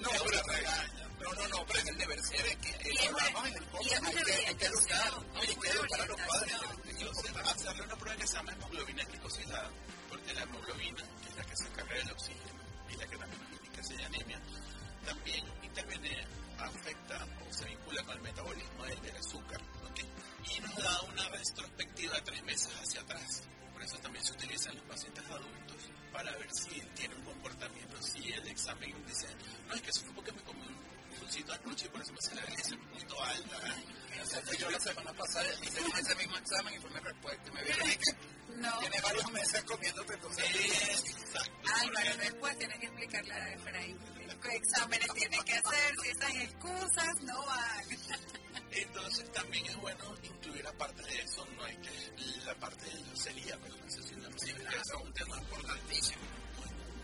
No, 0.00 0.08
pero 0.24 0.42
regaña. 0.42 1.08
No, 1.20 1.32
no, 1.32 1.48
no, 1.48 1.66
pero 1.66 1.80
en 1.80 1.88
el 1.88 1.98
deber 1.98 2.22
ser 2.22 2.46
es 2.46 2.56
que 2.56 3.08
hablamos 3.08 3.48
en 3.48 3.56
el 3.56 3.62
es 3.62 3.68
podcast, 3.70 4.00
una 4.00 4.08
hay 4.08 4.54
que, 4.54 4.66
educar, 4.66 5.12
hay 5.34 5.46
que 5.46 5.54
una 5.54 5.70
educar 5.70 6.00
a 6.00 6.06
los 6.06 6.20
padres. 6.20 6.56
hacerle 7.52 7.82
una 7.82 7.96
prueba 7.96 8.16
que 8.16 8.26
se 8.26 8.34
llama 8.36 8.52
hemoglobina 8.52 9.04
glicosilada, 9.04 9.70
porque 10.08 10.34
la 10.34 10.42
hemoglobina, 10.42 11.02
que 11.22 11.28
es 11.28 11.36
la 11.36 11.44
que 11.44 11.56
se 11.56 11.68
carga 11.70 11.94
del 11.94 12.10
oxígeno 12.10 12.60
y 12.90 12.96
la 12.96 13.06
que 13.06 13.16
también 13.16 13.42
nos 13.42 13.52
indica 13.52 13.82
si 13.82 13.94
hay 13.94 14.04
anemia, 14.04 14.40
también 15.04 15.44
interviene, 15.62 16.26
afecta 16.58 17.26
o 17.48 17.52
se 17.52 17.64
vincula 17.64 18.02
con 18.04 18.16
el 18.16 18.22
metabolismo 18.22 18.84
del, 18.84 19.16
azúcar. 19.16 19.60
Y 20.48 20.60
nos 20.60 20.76
da 20.76 21.02
una 21.02 21.28
retrospectiva 21.30 22.22
tres 22.22 22.42
meses 22.44 22.72
hacia 22.80 23.00
atrás. 23.00 23.42
Por 23.72 23.82
eso 23.82 23.98
también 23.98 24.24
se 24.24 24.32
utiliza 24.32 24.70
en 24.70 24.76
los 24.76 24.84
pacientes 24.86 25.24
adultos 25.24 25.65
para 26.16 26.30
ver 26.38 26.48
si 26.50 26.80
tiene 26.94 27.14
un 27.14 27.22
comportamiento, 27.24 28.00
si 28.02 28.32
el 28.32 28.48
examen 28.48 29.04
dice, 29.06 29.26
no 29.68 29.74
es 29.74 29.82
que 29.82 29.90
fue 30.00 30.14
porque 30.14 30.32
me 30.32 30.42
comí 30.42 30.62
un 30.66 31.18
dulcito 31.20 31.52
anoche 31.52 31.86
y 31.86 31.88
por 31.90 32.00
eso 32.00 32.12
me 32.12 32.20
sale 32.22 32.40
la 32.40 32.46
glicemia 32.46 32.84
un 32.84 32.90
poquito 32.90 33.22
alta. 33.22 33.56
O 34.22 34.26
sea, 34.26 34.42
que 34.42 34.56
yo 34.56 34.70
la 34.70 34.80
semana 34.80 35.12
pasada 35.12 35.46
hice 35.62 35.80
ese 36.00 36.14
mismo 36.16 36.36
examen 36.38 36.74
y 36.74 36.78
fue 36.78 36.90
mi 36.90 37.00
respuesta. 37.00 37.48
Y 37.48 37.52
me 37.52 37.62
vieron 37.64 37.88
que 37.88 38.56
No. 38.56 38.78
tiene 38.78 39.00
varios 39.02 39.30
meses 39.32 39.62
comiéndote 39.64 40.14
entonces. 40.14 40.44
Exacto. 40.54 41.52
Álvaro, 41.80 42.16
después 42.16 42.58
tienes 42.58 42.78
que 42.78 42.86
explicarle 42.86 43.34
a 43.34 43.52
Efraín 43.52 43.98
qué 44.42 44.48
exámenes 44.56 45.08
tiene 45.14 45.38
que 45.44 45.52
hacer, 45.52 45.94
si 46.02 46.08
estas 46.08 46.34
excusas 46.34 47.14
no 47.22 47.46
van. 47.46 47.84
Entonces 48.76 49.32
también 49.32 49.64
es 49.64 49.76
bueno 49.76 50.14
incluir 50.22 50.66
aparte 50.66 51.02
de 51.02 51.18
eso, 51.22 51.46
no 51.56 51.64
hay 51.64 51.76
que 51.78 51.90
la 52.44 52.54
parte 52.56 52.84
de 52.84 53.00
la 53.00 53.16
celíaca, 53.16 53.68
la 53.68 53.90
sensación 53.90 54.20
de 54.20 54.28
que 54.28 54.76
es 54.76 54.92
un 55.02 55.12
tema 55.14 55.38
importantísimo, 55.38 56.22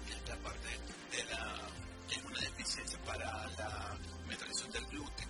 que 0.07 0.13
es 0.13 0.29
la 0.29 0.37
parte 0.37 0.69
de 1.11 1.25
la 1.25 1.69
que 2.09 2.15
es 2.15 2.25
una 2.25 2.41
deficiencia 2.41 2.99
para 3.05 3.47
la 3.59 3.99
metabolización 4.29 4.71
del 4.71 4.87
gluten, 4.87 5.29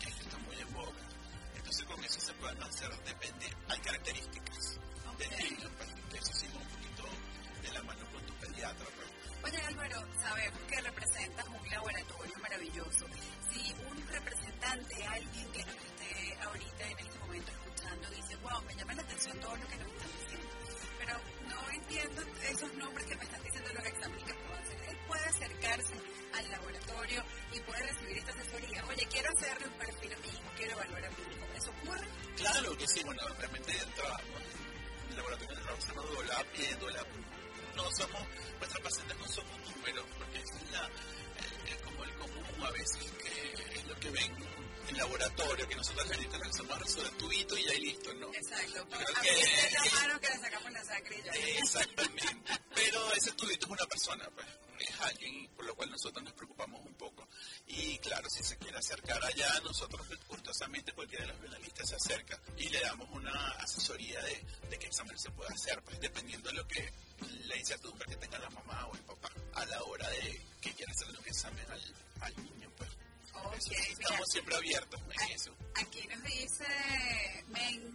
que 0.00 0.08
está 0.08 0.38
muy 0.38 0.56
en 0.56 0.72
boga. 0.74 1.08
Entonces 1.54 1.84
con 1.86 2.04
eso 2.04 2.20
se 2.20 2.32
pueden 2.34 2.62
hacer 2.62 2.90
depende, 3.04 3.56
hay 3.68 3.78
características 3.78 4.78
del 5.16 5.30
niño, 5.30 5.70
pues, 5.78 5.90
que 6.10 6.18
eso 6.18 6.46
va 6.54 6.60
un 6.60 6.68
poquito 6.68 7.04
de 7.62 7.72
la 7.72 7.82
mano 7.84 8.10
con 8.10 8.26
tu 8.26 8.34
pediatra, 8.34 8.86
pues. 8.96 9.44
Oye 9.44 9.62
Álvaro, 9.62 10.06
sabemos 10.20 10.60
que 10.68 10.80
representas 10.80 11.46
un 11.46 11.70
laboratorio 11.70 12.38
maravilloso. 12.42 13.06
Si 13.54 13.72
un 13.88 14.06
representante, 14.08 15.06
alguien 15.06 15.52
que 15.52 15.64
nos 15.64 15.76
esté 15.76 16.38
ahorita 16.42 16.90
en 16.90 16.98
este 16.98 17.18
momento 17.20 17.52
escuchando, 17.52 18.10
dice, 18.10 18.36
wow, 18.42 18.60
me 18.62 18.74
llama 18.74 18.94
la 18.94 19.02
atención 19.02 19.38
todo 19.38 19.56
lo 19.56 19.68
que 19.68 19.76
nos 19.76 19.92
están 19.92 20.10
diciendo, 20.18 20.48
pero 20.98 21.20
no 21.46 21.70
entiendo 21.70 22.22
esos 22.50 22.74
nombres 22.74 23.06
que 23.06 23.14
me 23.14 23.22
están 23.22 23.42
diciendo 23.44 23.70
los 23.74 23.86
exámenes 23.86 24.24
que 24.24 24.34
puedo 24.34 24.54
hacer. 24.54 24.84
Él 24.88 24.98
puede 25.06 25.24
acercarse 25.24 25.94
al 26.34 26.50
laboratorio 26.50 27.24
y 27.52 27.60
puede 27.60 27.86
recibir 27.86 28.18
esta 28.18 28.32
asesoría. 28.32 28.84
Oye, 28.86 29.06
quiero 29.06 29.28
hacerle 29.30 29.68
un 29.68 29.78
perfil 29.78 30.12
a 30.12 30.56
quiero 30.56 30.72
evaluar 30.72 31.04
a 31.04 31.10
mi 31.10 31.22
hijo. 31.22 31.46
¿Eso 31.54 31.70
ocurre? 31.70 32.08
Claro 32.36 32.76
que 32.76 32.88
sí, 32.88 33.02
bueno, 33.04 33.22
realmente 33.38 33.72
el 35.10 35.16
laboratorio 35.16 35.56
de 35.56 35.62
Roxana 35.62 36.02
Dola, 36.02 36.44
Piédola. 36.52 37.06
No 37.76 37.90
somos, 37.92 38.22
nuestros 38.58 38.82
pacientes 38.82 39.16
no 39.16 39.28
somos 39.28 39.58
números, 39.70 40.06
porque 40.18 40.38
es 40.38 40.72
la, 40.72 40.90
como 42.54 42.66
el 42.68 42.74
a 42.74 42.78
veces, 42.78 42.98
que 43.22 43.78
es 43.78 43.84
lo 43.86 43.96
que 44.00 44.10
ven 44.10 44.32
en 44.88 44.96
laboratorio, 44.98 45.68
que 45.68 45.76
nosotros 45.76 46.10
ahorita 46.10 46.38
realizamos 46.38 46.78
resolver 46.78 47.10
tubito 47.12 47.56
y 47.58 47.64
ya 47.64 47.74
y 47.74 47.80
listo, 47.80 48.14
¿no? 48.14 48.32
Exacto. 48.34 48.86
Creo 48.90 49.08
A 49.16 49.20
que- 49.22 49.32
mí 49.32 49.40
es 49.40 49.72
la 49.72 50.00
mano 50.00 50.20
que 50.20 50.28
le 50.28 50.38
sacamos 50.38 50.72
la 50.72 50.84
sangre 50.84 51.18
y 51.18 51.22
ya. 51.22 51.32
Exactamente. 51.60 52.36
Pero 52.74 53.12
ese 53.14 53.32
tubito 53.32 53.66
es 53.66 53.72
una 53.72 53.86
persona, 53.86 54.28
pues, 54.34 54.46
es 54.80 55.00
alguien 55.00 55.48
por 55.54 55.64
lo 55.64 55.74
cual 55.74 55.90
nosotros 55.90 56.22
nos 56.24 56.32
preocupamos 56.34 56.80
un 56.84 56.94
poco. 56.94 57.28
Y 57.66 57.98
claro, 57.98 58.28
si 58.30 58.42
se 58.44 58.56
quiere 58.58 58.78
acercar 58.78 59.22
allá, 59.24 59.60
nosotros 59.64 60.06
gustosamente 60.28 60.92
cualquiera 60.92 61.24
de 61.26 61.32
los 61.32 61.40
penalistas 61.40 61.88
se 61.88 61.96
acerca 61.96 62.38
y 62.56 62.68
le 62.68 62.80
damos 62.80 63.08
una 63.10 63.32
asesoría 63.58 64.20
de, 64.22 64.44
de 64.70 64.78
qué 64.78 64.86
examen 64.86 65.18
se 65.18 65.30
puede 65.30 65.52
hacer, 65.52 65.82
pues 65.82 66.00
dependiendo 66.00 66.50
de 66.50 66.56
lo 66.56 66.66
que 66.68 66.92
la 67.46 67.56
incertidumbre 67.56 68.06
que 68.08 68.16
tenga 68.16 68.38
la 68.38 68.50
mamá 68.50 68.86
o 68.86 68.94
el 68.94 69.02
papá 69.02 69.30
a 69.54 69.64
la 69.66 69.82
hora 69.84 70.08
de 70.10 70.40
que 70.60 70.72
quiera 70.72 70.92
hacerle 70.92 71.18
un 71.18 71.26
examen 71.26 71.66
al, 71.70 71.94
al 72.20 72.44
niño, 72.44 72.70
pues. 72.76 72.90
Ok, 73.34 73.54
Eso, 73.56 73.70
mira. 73.70 73.82
estamos 73.92 74.28
siempre 74.30 74.56
abiertos 74.56 75.00
en 75.02 75.32
eso. 75.32 75.54
Aquí 75.74 76.06
nos 76.08 76.22
dice 76.22 76.64
Méndez 77.48 77.93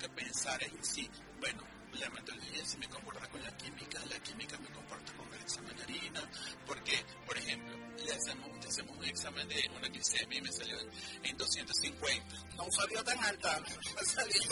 que 0.00 0.08
pensar 0.08 0.62
en 0.62 0.82
sí, 0.84 1.08
bueno, 1.40 1.62
la 1.92 2.08
metodología 2.08 2.64
si 2.64 2.76
me 2.78 2.88
comporta 2.88 3.28
con 3.28 3.42
la 3.42 3.54
química, 3.58 3.98
la 4.06 4.18
química 4.20 4.56
me 4.58 4.68
comporta 4.70 5.12
con 5.12 5.34
el 5.34 5.40
examen 5.42 5.76
de 5.76 5.82
orina, 5.82 6.30
porque, 6.66 7.04
por 7.26 7.36
ejemplo, 7.36 7.76
le 8.02 8.12
hacemos, 8.14 8.48
le 8.62 8.68
hacemos 8.68 8.96
un 8.96 9.04
examen 9.04 9.46
de 9.48 9.70
una 9.76 9.88
glicemia 9.88 10.38
y 10.38 10.40
me 10.40 10.52
salió 10.52 10.80
en, 10.80 10.90
en 11.24 11.36
250. 11.36 12.36
No 12.56 12.64
salió 12.70 13.04
tan 13.04 13.18
alta, 13.22 13.62
salió, 14.06 14.42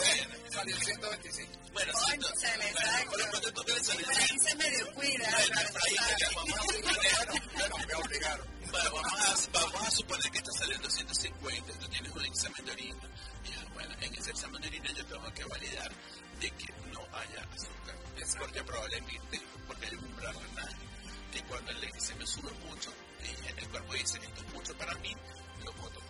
salió 0.51 0.75
en 0.75 0.81
125. 0.83 1.51
Bueno, 1.73 1.93
no, 1.93 1.99
Cónchale, 1.99 2.73
bueno, 2.73 3.11
pero 3.11 3.29
cuando 3.31 3.53
tú 3.53 3.61
Por 3.63 3.71
ahí 3.73 4.39
se 4.39 4.55
me 4.55 4.69
descuida. 4.69 5.29
Bueno, 5.29 5.69
ahí 5.87 6.13
vamos 6.35 6.53
a 6.53 6.61
suponer, 6.73 7.41
Bueno, 7.55 7.75
me 7.87 7.93
obligaron. 7.95 8.47
bueno, 8.69 8.91
vamos 8.91 9.47
a, 9.47 9.59
vamos 9.59 9.87
a 9.87 9.91
suponer 9.91 10.31
que 10.31 10.37
está 10.37 10.51
saliendo 10.51 10.89
150, 10.89 11.73
tú 11.79 11.87
tienes 11.87 12.11
un 12.11 12.25
examen 12.25 12.65
de 12.65 12.71
orina. 12.71 13.09
Bueno, 13.79 13.95
en 14.01 14.13
ese 14.13 14.31
examen 14.31 14.61
de 14.61 14.67
orina 14.67 14.91
yo 14.91 15.05
tengo 15.05 15.33
que 15.33 15.45
validar 15.45 15.89
de 16.41 16.51
que 16.51 16.73
no 16.91 16.99
haya 17.15 17.47
azúcar. 17.55 17.95
Es 18.17 18.35
porque 18.35 18.61
probablemente, 18.61 19.41
porque 19.65 19.85
hay 19.85 19.95
un 19.95 20.17
renal, 20.17 20.75
que 21.31 21.41
cuando 21.43 21.71
el 21.71 21.89
glicemia 21.89 22.27
sube 22.27 22.51
mucho, 22.67 22.93
el 23.55 23.69
cuerpo 23.69 23.93
dice 23.93 24.19
esto 24.21 24.41
es 24.41 24.53
mucho 24.53 24.77
para 24.77 24.93
mí, 24.95 25.15
lo 25.63 25.71
boto. 25.71 26.01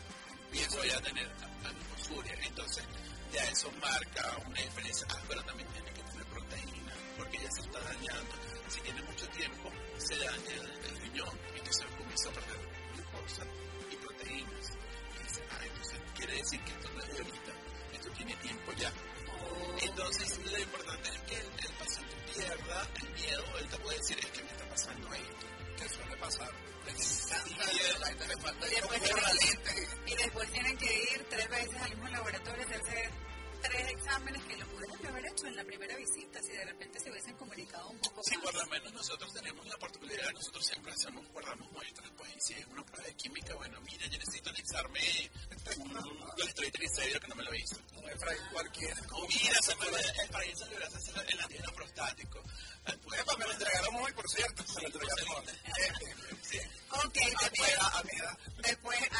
Y 0.51 0.57
eso 0.57 0.77
voy 0.77 0.89
a 0.89 0.99
tener 1.01 1.29
glucosuria. 1.61 2.33
Entonces, 2.41 2.83
ya 3.31 3.43
eso 3.43 3.71
marca 3.73 4.35
una 4.47 4.61
diferencia. 4.61 5.05
Ah, 5.11 5.21
pero 5.27 5.43
también 5.43 5.69
tiene 5.69 5.93
que 5.93 6.01
tener 6.01 6.25
proteína, 6.25 6.93
porque 7.17 7.37
ya 7.37 7.51
se 7.51 7.61
está 7.61 7.79
dañando. 7.81 8.35
Si 8.67 8.81
tiene 8.81 9.03
mucho 9.03 9.27
tiempo, 9.29 9.71
se 9.99 10.17
daña 10.17 10.55
el, 10.87 11.01
riñón, 11.01 11.37
y 11.53 11.59
entonces 11.59 11.85
comienza 11.95 12.29
a 12.29 12.33
perder 12.33 12.57
glucosa 12.95 13.43
y 13.91 13.95
proteínas. 13.95 14.73
Y 15.19 15.23
dice, 15.23 15.43
ah, 15.51 15.59
entonces 15.63 15.99
quiere 16.15 16.33
decir 16.33 16.59
que 16.63 16.71
esto 16.71 16.89
no 16.93 16.99
es 17.03 17.09
tiene 18.17 18.35
tiempo 18.35 18.71
ya. 18.73 18.91
Entonces, 19.81 20.37
lo 20.51 20.59
importante 20.59 21.09
es 21.09 21.19
que 21.21 21.35
el, 21.35 21.45
el 21.45 21.73
paciente 21.77 22.15
pierda 22.33 22.87
el 23.01 23.09
miedo, 23.13 23.43
él 23.59 23.67
te 23.69 23.77
puede 23.77 23.97
decir, 23.97 24.19
es 24.19 24.25
que 24.25 24.43
me 24.43 24.51
está 24.51 24.69
pasando 24.69 25.13
esto. 25.13 25.47
¿Qué 25.77 25.89
suele 25.89 26.17
pasar? 26.17 26.51
Y 30.05 30.15
después 30.15 30.51
tienen 30.51 30.77
que 30.77 30.93
ir 30.93 31.25
tres 31.29 31.49
veces 31.49 31.81
al 31.81 31.89
mismo 31.91 32.07
laboratorio, 32.09 32.65
hacerse 32.65 33.09
tres 33.61 33.89
exámenes 33.89 34.43
que 34.45 34.57
lo 34.57 34.65
pudieron 34.67 35.07
haber 35.07 35.25
hecho 35.27 35.47
en 35.47 35.55
la 35.55 35.63
primera 35.63 35.95
visita, 35.97 36.41
si 36.41 36.49
de 36.51 36.65
repente 36.65 36.99
se 36.99 37.11
hubiesen 37.11 37.35
comunicado 37.35 37.89
un 37.89 37.99
poco 37.99 38.21
Sí, 38.23 38.35
más. 38.37 38.45
por 38.45 38.55
lo 38.55 38.65
menos 38.67 38.93
nosotros 38.93 39.33
tenemos 39.33 39.65
la 39.67 39.77
particularidad, 39.77 40.31
nosotros 40.33 40.65
siempre 40.65 40.91
hacemos, 40.93 41.27
guardamos 41.31 41.71
muestras, 41.71 42.09
pues, 42.17 42.31
y 42.35 42.41
si 42.41 42.53
es 42.53 42.65
una 42.67 42.83
prueba 42.85 43.05
de 43.05 43.13
química, 43.15 43.55
bueno, 43.55 43.79
mira, 43.81 44.05
yo 44.07 44.17
necesito 44.19 44.49
analizarme 44.49 45.31
un 45.77 45.89
colesterol 46.35 47.19
que 47.21 47.27
no 47.27 47.35
me 47.35 47.43
lo 47.43 47.55
hizo. 47.55 47.75
Un 47.95 48.09
Efraín 48.09 48.41
cualquiera. 48.51 48.95
O 49.11 49.27
mira, 49.27 49.61
se 49.61 49.75
me 49.75 49.85
es 49.99 50.29
para 50.31 50.45
eso 50.45 50.65
le 50.67 50.79
vas 50.79 50.93
a 50.93 50.97
hacer 50.97 51.25
el 51.33 51.39
antígeno 51.39 51.71
prostático. 51.73 52.43
Pues, 53.03 53.19
Epa, 53.21 53.37
me 53.37 53.45
lo 53.45 53.51
entregaron 53.51 53.95
hoy, 53.95 54.13
por 54.13 54.29
cierto. 54.29 54.63
Me 54.75 54.81
lo 54.81 54.87
entregaron 54.87 55.45
sí. 56.41 56.59
Ok, 56.91 57.01
A 57.01 57.05
mi 57.05 57.35
después, 57.41 57.69
edad, 57.73 57.91
a 57.97 58.03
mi 58.03 58.11
edad. 58.11 58.37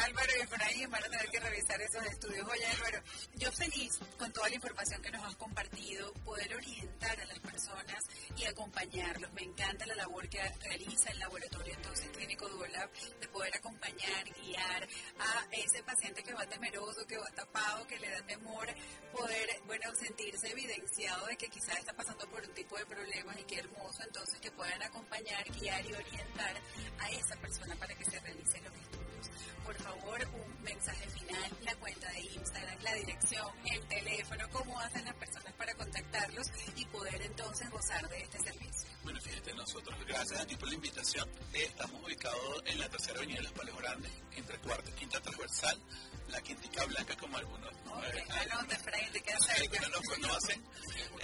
Álvaro 0.04 0.32
y 0.36 0.42
Efraín 0.42 0.90
van 0.90 1.04
a 1.04 1.08
tener 1.08 1.30
que 1.30 1.40
revisar 1.40 1.80
esos 1.80 2.04
estudios. 2.06 2.48
Oye, 2.48 2.66
Álvaro, 2.66 3.02
yo 3.34 3.52
feliz 3.52 3.98
con 4.18 4.32
toda 4.32 4.48
la 4.48 4.54
información 4.54 5.02
que 5.02 5.10
nos 5.10 5.24
has 5.24 5.36
compartido, 5.36 6.12
poder 6.24 6.54
orientar 6.54 7.20
a 7.20 7.24
las 7.24 7.38
personas 7.40 8.02
y 8.36 8.44
acompañarlos. 8.44 9.32
Me 9.32 9.42
encanta 9.42 9.86
la 9.86 9.94
labor 9.94 10.28
que 10.28 10.40
realiza 10.60 11.10
el 11.10 11.18
laboratorio 11.18 11.74
entonces 11.74 12.08
clínico 12.10 12.48
Duolab 12.48 12.90
de 13.20 13.28
poder 13.28 13.56
acompañar, 13.56 14.24
guiar 14.42 14.88
a 15.18 15.46
ese 15.52 15.82
paciente 15.82 16.22
que 16.22 16.34
va 16.34 16.46
temeroso, 16.46 17.06
que 17.06 17.18
va 17.18 17.30
tapado, 17.34 17.86
que 17.86 17.98
le 17.98 18.10
da 18.10 18.22
temor, 18.26 18.66
poder, 19.12 19.60
bueno, 19.66 19.94
sentirse 19.94 20.50
evidenciado 20.50 21.26
de 21.26 21.36
que 21.36 21.48
quizás 21.48 21.78
está 21.78 21.92
pasando 21.92 22.28
por 22.28 22.42
un 22.42 22.54
tipo 22.54 22.76
de 22.76 22.86
problemas 22.86 23.38
y 23.38 23.44
qué 23.44 23.58
hermoso 23.58 24.02
entonces 24.02 24.40
que 24.40 24.50
puedan 24.50 24.82
acompañar, 24.82 25.44
guiar 25.58 25.84
y 25.86 25.92
orientar 25.92 26.60
a 26.98 27.10
esa 27.10 27.36
persona 27.36 27.76
para 27.76 27.94
que 27.94 28.04
se 28.04 28.20
realicen 28.20 28.64
los 28.64 28.74
estudios. 28.74 29.30
Por 29.70 29.82
favor, 29.84 30.18
un 30.34 30.64
mensaje 30.64 31.08
final, 31.10 31.50
la 31.62 31.72
cuenta 31.76 32.10
de 32.10 32.20
Instagram, 32.22 32.76
la 32.82 32.92
dirección, 32.94 33.46
el 33.66 33.80
teléfono, 33.86 34.44
cómo 34.50 34.80
hacen 34.80 35.04
las 35.04 35.14
personas 35.14 35.54
para 35.54 35.72
contactarlos 35.74 36.48
y 36.74 36.84
poder 36.86 37.22
entonces 37.22 37.70
gozar 37.70 38.08
de 38.08 38.20
este 38.20 38.38
servicio. 38.40 38.89
Bueno, 39.02 39.18
fíjate, 39.20 39.54
nosotros, 39.54 39.98
gracias 40.06 40.40
a 40.40 40.46
ti 40.46 40.56
por 40.56 40.68
la 40.68 40.74
invitación, 40.74 41.28
eh, 41.54 41.64
estamos 41.64 42.02
ubicados 42.04 42.62
en 42.66 42.78
la 42.78 42.88
tercera 42.88 43.18
avenida 43.18 43.38
de 43.38 43.42
Los 43.44 43.52
Palos 43.52 43.76
Grandes, 43.78 44.12
entre 44.32 44.58
cuarta 44.58 44.90
y 44.90 44.92
quinta 44.92 45.20
transversal, 45.20 45.80
la 46.28 46.40
quintica 46.42 46.84
blanca 46.84 47.16
como 47.16 47.36
algunos. 47.38 47.72
eh, 47.72 48.24
Efraín, 48.70 49.12
te 49.12 49.20
queda 49.22 49.38
Ustedes 49.38 49.68
que 49.68 49.80
no 49.80 49.88
nos 49.88 50.02
conocen, 50.02 50.64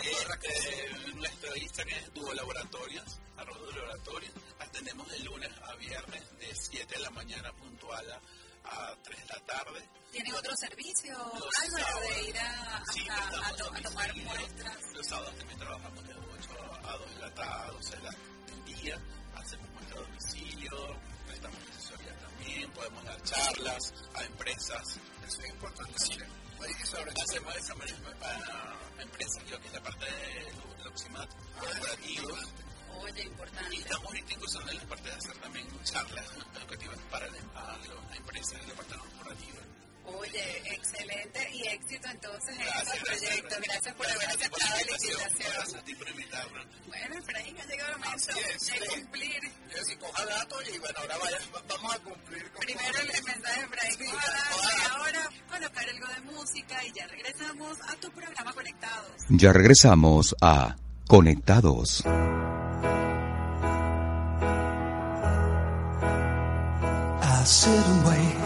eh, 0.03 1.12
nuestro 1.15 1.57
Instagram 1.57 1.99
es 1.99 2.15
Duo 2.15 2.33
Laboratorios, 2.35 3.19
arroba 3.37 3.59
Duo 3.59 3.73
Laboratorios. 3.73 4.33
Atendemos 4.59 5.09
de 5.11 5.19
lunes 5.21 5.51
a 5.65 5.75
viernes 5.77 6.39
de 6.39 6.55
7 6.55 6.95
de 6.97 7.01
la 7.03 7.11
mañana 7.11 7.53
puntual 7.53 8.11
a, 8.11 8.21
a 8.91 8.97
3 9.03 9.19
de 9.21 9.27
la 9.27 9.41
tarde. 9.45 9.89
¿Tienen 10.11 10.35
otro 10.35 10.53
servicio, 10.57 11.15
Los 11.35 11.59
Álvaro, 11.79 12.01
de 12.01 12.23
ir 12.29 12.39
a, 12.39 12.83
Sí, 12.93 13.07
a- 13.09 13.15
a 13.15 13.25
estamos 13.25 13.57
to- 13.59 13.73
a 13.75 13.81
tomar 13.83 14.17
muestras? 14.17 14.77
Los 14.95 15.07
sábados 15.07 15.37
también 15.37 15.59
trabajamos 15.59 16.07
de 16.09 16.15
8 16.87 16.90
a 16.90 16.99
2 16.99 17.14
de 17.14 17.20
la 17.20 17.35
tarde, 17.35 17.72
12 17.72 17.96
de 17.96 18.03
la 18.03 18.11
del 18.11 18.64
día. 18.64 18.99
Hacemos 19.35 19.70
muestra 19.70 19.99
a 19.99 20.03
domicilio, 20.03 20.70
prestamos 21.27 21.59
asesoría 21.70 22.18
también, 22.18 22.70
podemos 22.70 23.05
dar 23.05 23.22
charlas 23.22 23.94
a 24.14 24.25
empresas. 24.25 25.01
Eso 25.27 25.42
es 25.42 25.51
importante. 25.51 25.99
Sí. 25.99 26.18
Hacemos 27.22 27.57
esa 27.57 27.75
manera 27.75 27.99
a 28.22 29.03
empresas, 29.03 29.51
lo 29.51 29.61
que 29.61 29.66
es 29.66 29.72
la 29.75 29.83
parte 29.83 30.05
de 30.07 30.85
Loximat, 30.85 31.29
corporativos. 31.59 32.53
Oye, 33.03 33.22
importante. 33.25 33.77
Y 33.77 33.79
estamos 33.79 34.07
ahorita 34.07 34.33
incursionando 34.33 34.72
en 34.72 34.79
la 34.79 34.85
parte 34.85 35.09
de 35.09 35.14
hacer 35.14 35.37
también 35.38 35.66
charlas 35.85 36.27
educativas 36.57 36.99
para 37.11 37.27
la, 37.27 37.38
a 37.55 37.77
las 37.79 38.16
empresas 38.16 38.61
de 38.61 38.66
la 38.68 38.75
parte 38.75 38.94
corporativa. 38.96 39.66
Oye, 40.07 40.62
excelente 40.75 41.51
y 41.53 41.62
éxito 41.69 42.09
entonces 42.09 42.49
en 42.51 42.64
Gracias, 42.64 42.95
este 42.95 43.01
proyecto. 43.07 43.57
Gracias 43.62 43.95
por 43.95 44.07
haber 44.07 44.29
aceptado 44.29 44.75
la 44.75 44.81
invitación. 44.83 45.21
Gracias 45.55 45.75
a 45.75 45.85
ti 45.85 45.95
por 45.95 46.09
invitarme. 46.09 46.61
Bueno, 46.87 47.14
Efraín, 47.19 47.57
ha 47.61 47.64
llegado 47.66 47.92
el 47.92 47.99
momento 47.99 48.27
de 48.35 48.87
cumplir. 49.01 49.40
Yo 49.75 49.85
sí, 49.85 49.99
ojalá, 50.01 50.47
oye, 50.57 50.71
y 50.75 50.79
bueno, 50.79 50.99
ahora 51.01 51.19
vaya, 51.19 51.38
vamos 51.69 51.95
a 51.95 51.99
cumplir 51.99 52.51
con 52.53 52.61
Primero 52.61 52.99
el 53.01 53.07
mensaje 53.07 53.61
de 53.61 53.66
Efraín, 53.66 53.99
Sí, 53.99 54.05
ojalá, 54.14 54.42
ojalá. 54.55 54.79
y 54.79 54.87
ahora 54.90 55.31
colocar 55.51 55.88
algo 55.88 56.07
de 56.07 56.21
música 56.33 56.85
y 56.85 56.92
ya 56.92 57.07
regresamos 57.09 57.79
a 57.88 57.97
tu 57.97 58.11
programa 58.12 58.53
Conectados. 58.53 59.12
Ya 59.31 59.53
regresamos 59.53 60.35
a 60.40 60.77
Conectados. 61.09 62.05
I 67.29 67.45
sit 67.49 67.71
and 67.71 68.05
wait. 68.07 68.46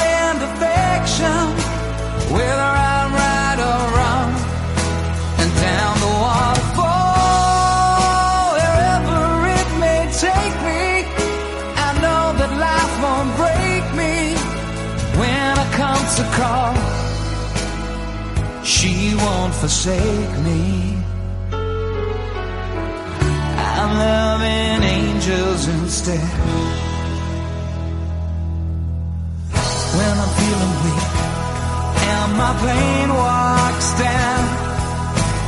and 1.23 1.57
whether 2.33 2.71
I'm 2.93 3.11
right 3.13 3.59
or 3.69 3.81
wrong, 3.95 4.31
and 5.41 5.51
down 5.67 5.93
the 6.05 6.13
waterfall, 6.25 7.21
wherever 8.57 9.21
it 9.59 9.69
may 9.83 10.01
take 10.25 10.55
me, 10.69 10.83
I 11.87 11.89
know 12.03 12.23
that 12.39 12.51
life 12.67 12.93
won't 13.03 13.31
break 13.41 13.85
me 14.01 14.15
when 15.19 15.51
I 15.63 15.65
come 15.81 16.03
to 16.19 16.23
call. 16.39 16.73
She 18.63 18.93
won't 19.15 19.53
forsake 19.55 20.33
me. 20.47 20.61
I'm 23.63 23.91
loving 23.97 24.83
angels 24.83 25.67
instead. 25.67 26.90
My 32.37 32.53
plane 32.61 33.11
walks 33.13 33.89
down 33.99 34.41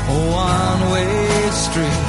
a 0.10 0.18
one-way 0.46 1.50
street, 1.64 2.04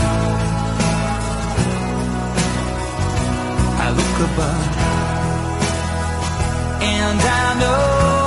I 3.85 3.89
look 3.99 4.17
above 4.29 4.95
and 6.83 7.21
I 7.21 7.59
know 7.61 8.24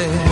stare 0.00 0.29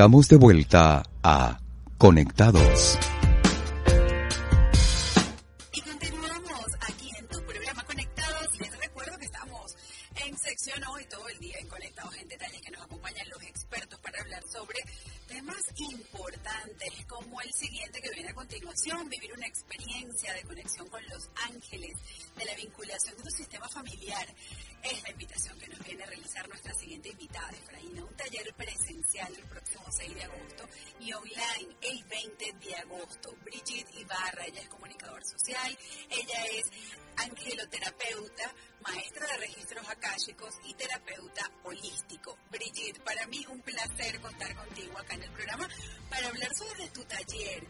Estamos 0.00 0.28
de 0.28 0.36
vuelta 0.36 1.02
a 1.22 1.60
Conectados. 1.98 2.98
Y 5.74 5.80
continuamos 5.82 6.64
aquí 6.88 7.10
en 7.18 7.28
tu 7.28 7.38
programa 7.44 7.84
Conectados. 7.84 8.48
Les 8.60 8.78
recuerdo 8.78 9.18
que 9.18 9.26
estamos 9.26 9.76
en 10.24 10.38
sección 10.38 10.82
hoy 10.84 11.04
todo 11.04 11.28
el 11.28 11.38
día 11.38 11.58
en 11.60 11.68
Conectados 11.68 12.16
en 12.16 12.28
detalle 12.28 12.62
que 12.62 12.70
nos 12.70 12.80
acompañan 12.80 13.28
los 13.28 13.42
expertos 13.42 14.00
para 14.00 14.22
hablar 14.22 14.42
sobre 14.50 14.78
temas 15.28 15.60
importantes 15.76 17.04
como 17.06 17.38
el 17.42 17.52
siguiente 17.52 18.00
que 18.00 18.10
viene 18.14 18.30
a 18.30 18.34
continuación, 18.34 19.06
vivir 19.06 19.34
una 19.36 19.46
experiencia 19.46 20.32
de 20.32 20.42
conexión 20.44 20.88
con 20.88 21.02
los 21.10 21.28
ángeles 21.44 21.92
de 22.38 22.44
la 22.46 22.54
vinculación 22.54 23.18
de 23.18 23.22
tu 23.22 23.30
sistema 23.36 23.68
familiar. 23.68 24.26
Es 24.82 25.02
la 25.02 25.10
invitación 25.10 25.58
que 25.58 25.68
nos 25.68 25.78
viene 25.80 26.02
a 26.02 26.06
realizar 26.06 26.48
nuestra 26.48 26.72
siguiente 26.74 27.10
invitada, 27.10 27.50
Efraína, 27.50 28.04
un 28.04 28.16
taller 28.16 28.54
presencial 28.54 29.34
el 29.36 29.44
próximo 29.44 29.84
6 29.90 30.14
de 30.14 30.24
agosto 30.24 30.68
y 31.00 31.12
online 31.12 31.76
el 31.82 32.04
20 32.04 32.52
de 32.64 32.76
agosto. 32.76 33.36
Brigitte 33.44 33.94
Ibarra, 33.94 34.46
ella 34.46 34.62
es 34.62 34.68
comunicador 34.68 35.22
social, 35.24 35.78
ella 36.08 36.44
es 36.46 36.64
angeloterapeuta, 37.16 38.54
maestra 38.80 39.26
de 39.26 39.36
registros 39.38 39.88
akáshicos 39.88 40.54
y 40.64 40.74
terapeuta 40.74 41.50
holístico. 41.64 42.38
Brigitte, 42.50 43.00
para 43.00 43.26
mí 43.26 43.44
un 43.50 43.60
placer 43.60 44.18
contar 44.20 44.54
contigo 44.54 44.98
acá 44.98 45.14
en 45.14 45.24
el 45.24 45.30
programa 45.32 45.68
para 46.08 46.28
hablar 46.28 46.50
sobre 46.54 46.88
tu 46.88 47.04
taller, 47.04 47.66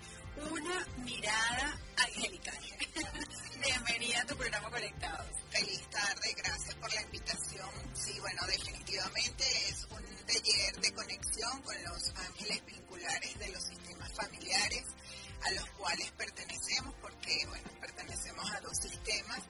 una 0.49 0.87
mirada 1.05 1.79
angelical. 1.97 2.59
Bienvenida 3.63 4.23
a 4.23 4.27
tu 4.27 4.37
programa 4.37 4.71
Conectados. 4.71 5.27
Feliz 5.51 5.91
tarde, 5.91 6.35
gracias 6.37 6.75
por 6.77 6.95
la 6.95 7.03
invitación. 7.03 7.71
Sí, 7.95 8.19
bueno, 8.21 8.43
definitivamente 8.47 9.45
es 9.69 9.87
un 9.91 10.05
taller 10.27 10.81
de 10.81 10.93
conexión 10.95 11.63
con 11.63 11.85
los 11.85 12.09
ángeles 12.17 12.65
vinculares 12.65 13.39
de 13.39 13.49
los 13.49 13.63
sistemas 13.65 14.13
familiares 14.15 14.85
a 15.43 15.51
los 15.53 15.71
cuales 15.71 16.11
pertenecemos, 16.13 16.95
porque, 17.01 17.47
bueno, 17.49 17.71
pertenecemos 17.81 18.51
a 18.53 18.61
dos 18.61 18.77
sistemas. 18.77 19.41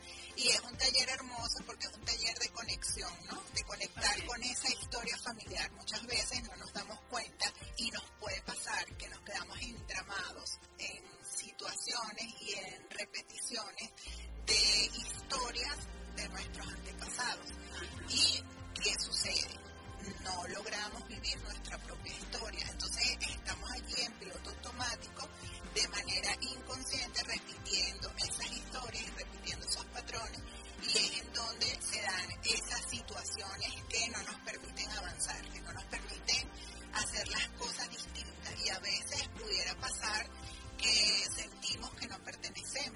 Y 0.43 0.49
es 0.49 0.61
un 0.61 0.75
taller 0.75 1.07
hermoso 1.11 1.63
porque 1.67 1.87
es 1.87 1.93
un 1.93 2.03
taller 2.03 2.39
de 2.39 2.49
conexión, 2.49 3.13
¿no? 3.31 3.43
De 3.55 3.63
conectar 3.65 4.25
con 4.25 4.43
esa 4.43 4.71
historia 4.71 5.19
familiar. 5.19 5.71
Muchas 5.73 6.03
veces 6.07 6.43
no 6.45 6.57
nos 6.57 6.73
damos 6.73 6.99
cuenta 7.11 7.53
y 7.77 7.91
nos 7.91 8.03
puede 8.19 8.41
pasar 8.43 8.87
que 8.97 9.09
nos 9.11 9.21
quedamos 9.21 9.61
entramados 9.61 10.59
en 10.79 11.05
situaciones 11.23 12.27
y 12.41 12.55
en 12.55 12.91
repeticiones 12.91 13.91
de 14.47 14.85
historias 14.97 15.77
de 16.17 16.29
nuestros 16.31 16.69
antepasados. 16.69 17.47
¿Y 18.09 18.43
qué 18.83 18.95
sucede? 18.99 19.61
No 20.25 20.49
logramos 20.49 21.07
vivir 21.07 21.39
nuestra 21.43 21.77
propia 21.83 22.17
historia. 22.17 22.67
Entonces 22.71 23.19
estamos 23.29 23.71
allí 23.73 23.95
en 24.01 24.13
piloto 24.15 24.49
automático 24.49 25.29
de 25.75 25.89
manera 25.89 26.37
inconsciente 26.41 27.23
repitiendo 27.25 28.11
esas 28.19 28.51
historias 28.51 29.15
repitiendo 29.15 29.67
esos 29.67 29.85
patrones 29.87 30.41
y 30.83 30.99
es 30.99 31.21
en 31.21 31.33
donde 31.33 31.67
se 31.81 32.01
dan 32.01 32.31
esas 32.45 32.91
situaciones 32.91 33.75
que 33.89 34.09
no 34.11 34.23
nos 34.23 34.41
permiten 34.41 34.91
avanzar, 34.91 35.43
que 35.51 35.61
no 35.61 35.73
nos 35.73 35.85
permiten 35.85 36.49
hacer 36.95 37.29
las 37.29 37.49
cosas 37.51 37.91
distintas. 37.91 38.55
Y 38.65 38.71
a 38.71 38.79
veces 38.79 39.29
pudiera 39.29 39.75
pasar 39.77 40.27
que 40.79 41.27
sentimos 41.37 41.91
que 41.95 42.07
no 42.09 42.19
pertenecemos, 42.25 42.90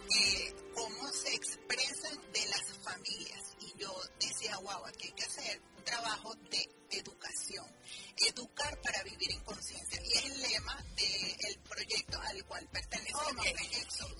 que 0.00 0.54
cómo 0.74 1.12
se 1.12 1.34
expresan 1.34 2.18
de 2.32 2.46
las 2.46 2.78
familias. 2.82 3.56
Y 3.60 3.80
yo 3.80 3.92
decía, 4.20 4.56
wow, 4.58 4.86
aquí 4.86 5.06
hay 5.08 5.12
que 5.12 5.24
hacer 5.24 5.60
un 5.76 5.84
trabajo 5.84 6.34
de 6.50 6.68
educación. 6.90 7.64
Educar 8.28 8.78
para 8.82 9.02
vivir 9.04 9.30
en 9.32 9.40
conciencia. 9.40 10.00
Y 10.02 10.12
es 10.12 10.24
el 10.24 10.42
lema 10.42 10.76
del 10.96 11.58
proyecto 11.68 12.20
al 12.20 12.44
cual 12.44 12.66
pertenece 12.72 13.16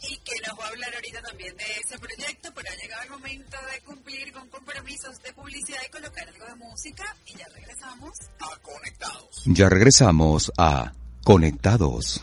Y 0.02 0.16
que 0.18 0.34
nos 0.46 0.58
va 0.58 0.64
a 0.64 0.68
hablar 0.68 0.94
ahorita 0.94 1.22
también 1.22 1.56
de 1.56 1.64
ese 1.64 1.98
proyecto, 1.98 2.52
pero 2.54 2.70
ha 2.70 2.76
llegado 2.76 3.02
el 3.02 3.10
momento 3.10 3.56
de 3.72 3.80
cumplir 3.82 4.32
con 4.32 4.48
compromisos 4.48 5.18
de 5.22 5.32
publicidad 5.32 5.80
y 5.86 5.90
colocar 5.90 6.28
algo 6.28 6.46
de 6.46 6.54
música. 6.56 7.16
Y 7.26 7.36
ya 7.36 7.46
regresamos 7.48 8.12
a 8.40 8.58
Conectados. 8.60 9.42
Ya 9.46 9.68
regresamos 9.68 10.52
a 10.58 10.92
Conectados. 11.24 12.22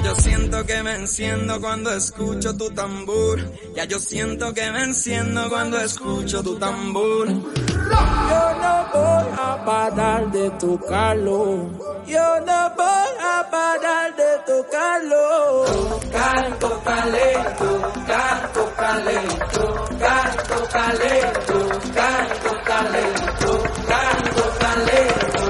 Ya 0.00 0.06
yo 0.06 0.14
siento 0.14 0.64
que 0.64 0.82
me 0.82 0.94
enciendo 0.94 1.60
cuando 1.60 1.92
escucho 1.92 2.56
tu 2.56 2.70
tambor. 2.70 3.38
Ya 3.74 3.84
yo 3.84 3.98
siento 3.98 4.54
que 4.54 4.70
me 4.70 4.84
enciendo 4.84 5.46
cuando 5.50 5.78
escucho 5.78 6.42
tu 6.42 6.58
tambor. 6.58 7.28
Yo 7.28 7.34
no 8.62 8.86
voy 8.94 9.26
a 9.36 9.62
parar 9.62 10.30
de 10.30 10.50
tocarlo. 10.52 11.70
Yo 12.06 12.40
no 12.46 12.72
voy 12.76 13.10
a 13.20 13.46
parar 13.50 14.16
de 14.16 14.38
tocarlo. 14.46 15.64
Tocar, 15.66 16.58
tocale, 16.58 17.32
tocar, 17.58 18.52
tocale, 18.54 19.20
tocar, 19.52 20.42
tocale, 20.48 21.32
tocar, 21.46 22.38
tocale, 22.42 23.02
tocar, 23.38 24.30
tocale, 24.34 25.49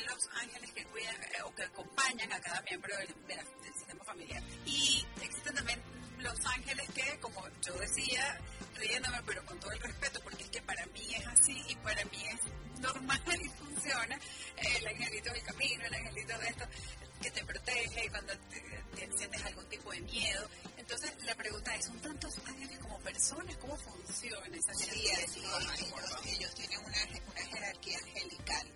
Los 0.00 0.28
ángeles 0.40 0.72
que 0.72 0.84
cuidan 0.86 1.22
eh, 1.22 1.42
o 1.44 1.54
que 1.54 1.62
acompañan 1.64 2.32
a 2.32 2.40
cada 2.40 2.60
miembro 2.62 2.96
del, 2.96 3.14
sistema 3.74 4.04
familiar 4.04 4.42
y 4.64 5.04
existen 5.20 5.54
también 5.54 5.82
los 6.18 6.46
ángeles 6.46 6.88
que, 6.94 7.18
como 7.20 7.42
yo 7.60 7.74
decía, 7.74 8.40
riéndome, 8.76 9.20
pero 9.26 9.44
con 9.44 9.58
todo 9.60 9.72
el 9.72 9.80
respeto, 9.80 10.20
porque 10.22 10.44
es 10.44 10.50
que 10.50 10.62
para 10.62 10.86
mí 10.86 11.14
es 11.14 11.26
así 11.26 11.62
y 11.68 11.74
para 11.76 12.04
mí 12.04 12.24
es 12.28 12.80
normal 12.80 13.20
y 13.42 13.48
funciona, 13.48 14.16
eh, 14.56 14.76
el 14.78 14.86
angelito 14.86 15.32
del 15.32 15.42
camino, 15.42 15.84
el 15.84 15.94
angelito 15.94 16.38
de 16.38 16.48
esto, 16.48 16.64
que 17.20 17.30
te 17.30 17.44
protege 17.44 18.10
cuando 18.10 18.32
te, 18.38 18.60
te 18.96 19.16
sientes 19.16 19.44
algún 19.44 19.68
tipo 19.68 19.90
de 19.90 20.00
miedo. 20.00 20.48
Entonces, 20.84 21.12
la 21.24 21.34
pregunta 21.34 21.74
es, 21.76 21.86
¿son 21.86 21.98
tantos 22.02 22.34
ángeles 22.44 22.78
como 22.78 22.98
personas? 23.00 23.56
¿Cómo 23.56 23.74
funciona 23.78 24.54
esa 24.54 24.74
Sí, 24.74 24.84
jerarquía? 24.84 25.14
así 25.24 25.40
es. 25.40 25.80
Ellos, 25.80 26.26
ellos 26.26 26.54
tienen 26.54 26.78
una, 26.80 26.98
una 27.32 27.40
jerarquía 27.46 27.98
angelical. 28.00 28.70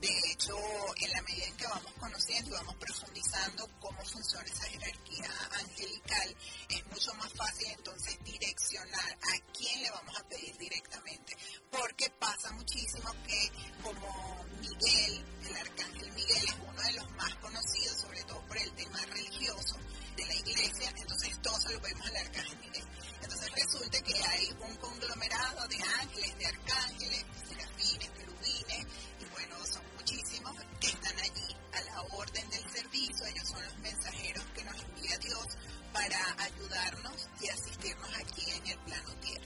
De 0.00 0.18
hecho, 0.32 0.56
en 0.96 1.10
la 1.12 1.22
medida 1.22 1.46
en 1.46 1.56
que 1.56 1.66
vamos 1.68 1.92
conociendo 2.00 2.50
y 2.50 2.54
vamos 2.54 2.74
profundizando 2.74 3.68
cómo 3.78 4.04
funciona 4.04 4.44
esa 4.44 4.64
jerarquía 4.64 5.30
angelical, 5.52 6.36
es 6.68 6.86
mucho 6.86 7.14
más 7.14 7.32
fácil 7.34 7.68
entonces 7.68 8.18
direccionar 8.24 9.12
a 9.22 9.52
quién 9.56 9.82
le 9.82 9.90
vamos 9.92 10.18
a 10.18 10.24
pedir 10.28 10.56
directamente. 10.58 11.36
Porque 11.70 12.10
pasa 12.18 12.50
muchísimo 12.54 13.08
que 13.24 13.52
como 13.84 14.44
Miguel, 14.60 15.24
el 15.48 15.56
arcángel 15.56 16.12
Miguel 16.12 16.44
es 16.44 16.56
uno 16.66 16.82
de 16.82 16.92
los 16.94 17.10
más 17.12 17.34
conocidos, 17.36 18.00
sobre 18.00 18.24
todo 18.24 18.40
por 18.48 18.58
el 18.58 18.72
tema 18.72 18.98
religioso 19.06 19.76
de 20.16 20.26
la 20.26 20.34
iglesia, 20.34 20.92
entonces 20.96 21.38
todo 21.42 21.58
se 21.60 21.72
lo 21.72 21.80
pedimos 21.80 22.06
al 22.06 22.16
arcángel. 22.16 22.84
Entonces 23.22 23.50
resulta 23.52 24.00
que 24.00 24.14
hay 24.14 24.48
un 24.60 24.76
conglomerado 24.76 25.68
de 25.68 25.76
ángeles, 26.00 26.38
de 26.38 26.46
arcángeles, 26.46 27.24
serafines, 27.48 28.10
querubines, 28.10 28.86
y 29.20 29.24
bueno, 29.32 29.56
son 29.66 29.82
muchísimos 29.96 30.52
que 30.80 30.88
están 30.88 31.18
allí 31.18 31.56
a 31.72 31.80
la 31.82 32.02
orden 32.02 32.50
del 32.50 32.70
servicio. 32.70 33.26
Ellos 33.26 33.48
son 33.48 33.62
los 33.64 33.78
mensajeros 33.78 34.44
que 34.54 34.64
nos 34.64 34.82
envía 34.82 35.18
Dios 35.18 35.46
para 35.92 36.36
ayudarnos 36.38 37.28
y 37.40 37.48
asistirnos 37.48 38.10
aquí 38.16 38.50
en 38.50 38.66
el 38.66 38.78
plano 38.80 39.14
tierra. 39.20 39.41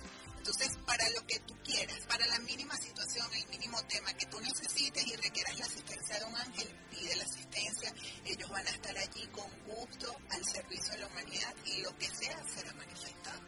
Entonces, 0.47 0.79
para 0.87 1.11
lo 1.11 1.27
que 1.27 1.41
tú 1.41 1.57
quieras, 1.65 1.99
para 2.07 2.25
la 2.29 2.39
mínima 2.39 2.77
situación, 2.77 3.27
el 3.35 3.49
mínimo 3.49 3.83
tema 3.89 4.15
que 4.15 4.27
tú 4.27 4.39
necesites 4.41 5.05
y 5.05 5.17
requieras 5.17 5.59
la 5.59 5.65
asistencia 5.65 6.21
de 6.21 6.25
un 6.25 6.37
ángel, 6.37 6.69
pide 6.89 7.17
la 7.17 7.25
asistencia. 7.25 7.93
Ellos 8.25 8.49
van 8.49 8.65
a 8.65 8.71
estar 8.71 8.97
allí 8.97 9.27
con 9.33 9.51
gusto 9.65 10.17
al 10.31 10.45
servicio 10.45 10.93
de 10.93 10.99
la 10.99 11.09
humanidad 11.09 11.53
y 11.65 11.83
lo 11.83 11.99
que 11.99 12.07
sea 12.15 12.41
será 12.55 12.73
manifestado. 12.75 13.46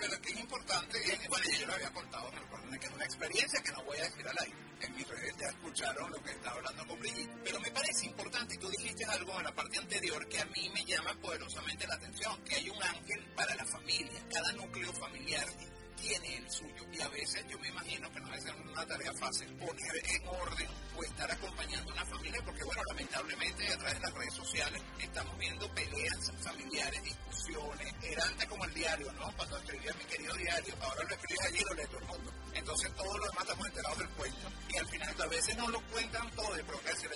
Pero, 0.00 0.20
que 0.20 0.30
es 0.30 0.40
importante, 0.40 0.98
y 0.98 1.28
bueno, 1.28 1.44
yo 1.58 1.66
lo 1.66 1.74
había 1.74 1.92
contado, 1.92 2.30
me 2.32 2.40
recuerdo 2.40 2.70
que 2.78 2.86
es 2.86 2.92
una 2.92 3.04
experiencia 3.04 3.62
que 3.62 3.72
no 3.72 3.82
voy 3.84 3.98
a 3.98 4.04
decir 4.04 4.28
al 4.28 4.36
aire. 4.38 4.56
En 4.80 4.94
mis 4.94 5.08
redes 5.08 5.36
ya 5.38 5.46
escucharon 5.48 6.10
lo 6.10 6.22
que 6.22 6.30
estaba 6.30 6.56
hablando 6.56 6.86
con 6.86 7.00
Brigitte, 7.00 7.30
pero 7.44 7.60
me 7.60 7.70
parece 7.70 8.06
importante, 8.06 8.54
y 8.54 8.58
tú 8.58 8.70
dijiste 8.70 9.04
algo 9.06 9.38
en 9.38 9.44
la 9.44 9.52
parte 9.52 9.78
anterior 9.78 10.28
que 10.28 10.40
a 10.40 10.44
mí 10.46 10.70
me 10.72 10.84
llama 10.84 11.14
poderosamente 11.20 11.86
la 11.86 11.94
atención, 11.94 12.44
que 12.44 12.54
hay 12.54 12.70
un 12.70 12.82
ángel 12.82 13.24
para 13.34 13.54
la 13.54 13.64
familia, 13.64 14.22
cada 14.30 14.52
núcleo 14.52 14.92
familiar 14.92 15.46
tiene 16.00 16.36
el 16.36 16.50
suyo, 16.50 16.84
y 16.92 17.00
a 17.00 17.08
veces 17.08 17.44
yo 17.48 17.58
me 17.58 17.68
imagino 17.68 18.10
que 18.12 18.20
no 18.20 18.34
es 18.34 18.44
una 18.44 18.86
tarea 18.86 19.12
fácil 19.14 19.48
poner 19.56 19.96
en 20.04 20.28
orden 20.28 20.68
o 20.96 21.02
estar 21.02 21.30
acompañando 21.30 21.90
a 21.90 21.94
una 21.94 22.06
familia, 22.06 22.40
porque 22.44 22.64
bueno, 22.64 22.82
lamentablemente 22.88 23.72
a 23.72 23.76
través 23.78 23.94
de 23.94 24.00
las 24.00 24.14
redes 24.14 24.34
sociales 24.34 24.82
estamos 25.00 25.38
viendo 25.38 25.74
peleas 25.74 26.32
familiares, 26.42 27.02
discusiones, 27.02 27.94
era 28.02 28.24
antes 28.24 28.46
como 28.46 28.64
el 28.64 28.74
diario, 28.74 29.12
¿no? 29.12 29.32
Cuando 29.36 29.56
escribía 29.58 29.92
mi 29.94 30.04
querido 30.04 30.34
diario, 30.34 30.74
ahora 30.80 31.02
lo 31.04 31.14
escribes 31.14 31.46
allí 31.46 31.58
y 31.58 31.64
lo 31.64 31.74
lee 31.74 31.86
todo 31.88 31.98
el 31.98 32.06
mundo. 32.06 32.32
Entonces 32.58 32.92
todos 32.96 33.16
los 33.18 33.28
demás 33.28 33.42
estamos 33.42 33.66
enterados 33.68 33.98
del 33.98 34.08
cuento 34.10 34.48
y 34.68 34.76
al 34.76 34.88
final 34.88 35.14
a 35.22 35.26
veces 35.26 35.56
no 35.56 35.68
lo 35.68 35.80
cuentan 35.92 36.30
todo, 36.32 36.50
pero 36.66 36.80
que 36.82 36.88
decir 36.90 37.10